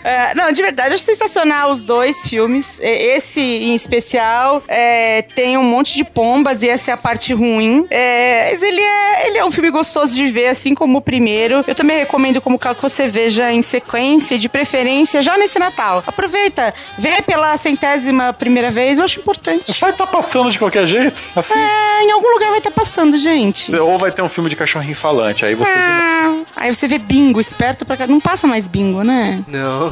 [0.03, 2.79] É, não, de verdade, acho sensacional os dois filmes.
[2.81, 7.85] Esse em especial é, tem um monte de pombas e essa é a parte ruim.
[7.89, 11.63] É, mas ele é, ele é um filme gostoso de ver, assim como o primeiro.
[11.67, 16.03] Eu também recomendo como que você veja em sequência, de preferência, já nesse Natal.
[16.05, 19.79] Aproveita, vê pela centésima primeira vez, eu acho importante.
[19.79, 21.21] Vai estar tá passando de qualquer jeito?
[21.35, 21.57] Assim.
[21.57, 23.73] É, em algum lugar vai estar tá passando, gente.
[23.75, 25.71] Ou vai ter um filme de cachorrinho falante, aí você.
[25.71, 26.45] Ah, vê...
[26.55, 28.07] Aí você vê bingo, esperto pra cá.
[28.07, 29.43] Não passa mais bingo, né?
[29.47, 29.91] Não.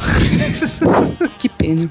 [1.37, 1.89] que pena.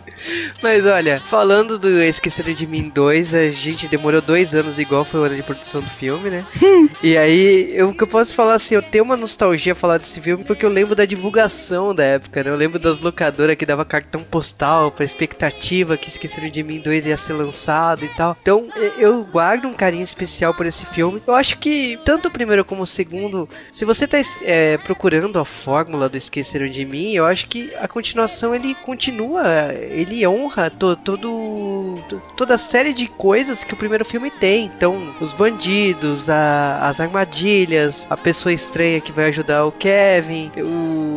[0.63, 5.21] Mas olha, falando do Esqueceram de Mim 2, a gente demorou dois anos, igual foi
[5.21, 6.45] o ano de produção do filme, né?
[6.63, 6.89] Hum.
[7.03, 10.21] E aí, eu, o que eu posso falar assim, eu tenho uma nostalgia falar desse
[10.21, 12.51] filme porque eu lembro da divulgação da época, né?
[12.51, 17.07] Eu lembro das locadoras que dava cartão postal pra expectativa que Esqueceram de Mim 2
[17.07, 18.37] ia ser lançado e tal.
[18.41, 18.69] Então,
[18.99, 21.23] eu guardo um carinho especial por esse filme.
[21.27, 25.45] Eu acho que tanto o primeiro como o segundo, se você tá é, procurando a
[25.45, 30.97] fórmula do Esqueceram de Mim, eu acho que a continuação ele continua, ele honra to,
[30.97, 31.99] todo,
[32.37, 34.67] toda a série de coisas que o primeiro filme tem.
[34.67, 41.10] Então, os bandidos, a, as armadilhas, a pessoa estranha que vai ajudar o Kevin, o,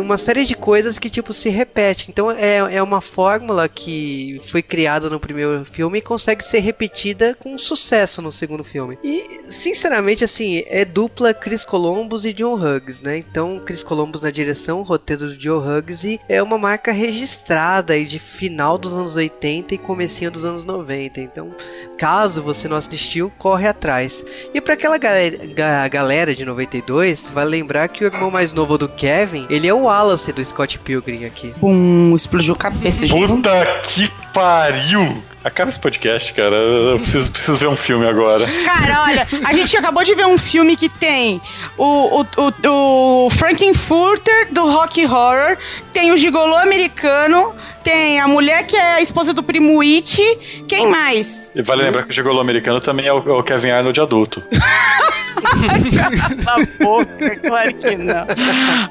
[0.00, 2.06] uma série de coisas que tipo se repete.
[2.08, 7.36] Então, é, é uma fórmula que foi criada no primeiro filme e consegue ser repetida
[7.38, 8.98] com sucesso no segundo filme.
[9.02, 13.18] E, sinceramente, assim, é dupla Chris Columbus e John Hughes, né?
[13.18, 18.04] Então, Chris Columbus na direção, roteiro do John Hughes e é uma marca registrada aí
[18.04, 21.20] de final dos anos 80 e comecinho dos anos 90.
[21.20, 21.54] Então,
[21.98, 24.24] caso você não assistiu, corre atrás.
[24.52, 28.88] E para aquela galera, galera de 92, vai lembrar que o irmão mais novo do
[28.88, 31.54] Kevin, ele é o Wallace do Scott Pilgrim aqui.
[31.60, 33.06] Bum, explodiu a cabeça.
[33.06, 35.22] Puta que pariu!
[35.46, 36.56] Acaba esse podcast, cara.
[36.56, 38.44] Eu preciso, preciso ver um filme agora.
[38.64, 41.40] Cara, olha, a gente acabou de ver um filme que tem
[41.78, 45.56] o, o, o, o Frankenfurter do Rock Horror,
[45.92, 50.20] tem o Gigolô americano, tem a mulher que é a esposa do primo It.
[50.66, 51.48] Quem mais?
[51.54, 54.42] E vale lembrar que o Gigolô americano também é o, é o Kevin Arnold adulto.
[54.50, 58.26] Cala a boca, claro que não.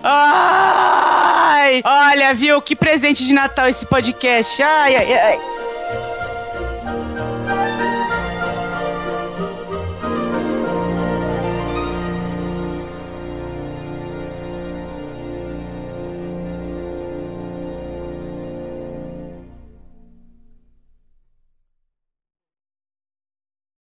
[0.02, 2.62] Ai, olha, viu?
[2.62, 4.64] Que presente de Natal esse podcast.
[4.64, 5.56] Ai, ai, ai.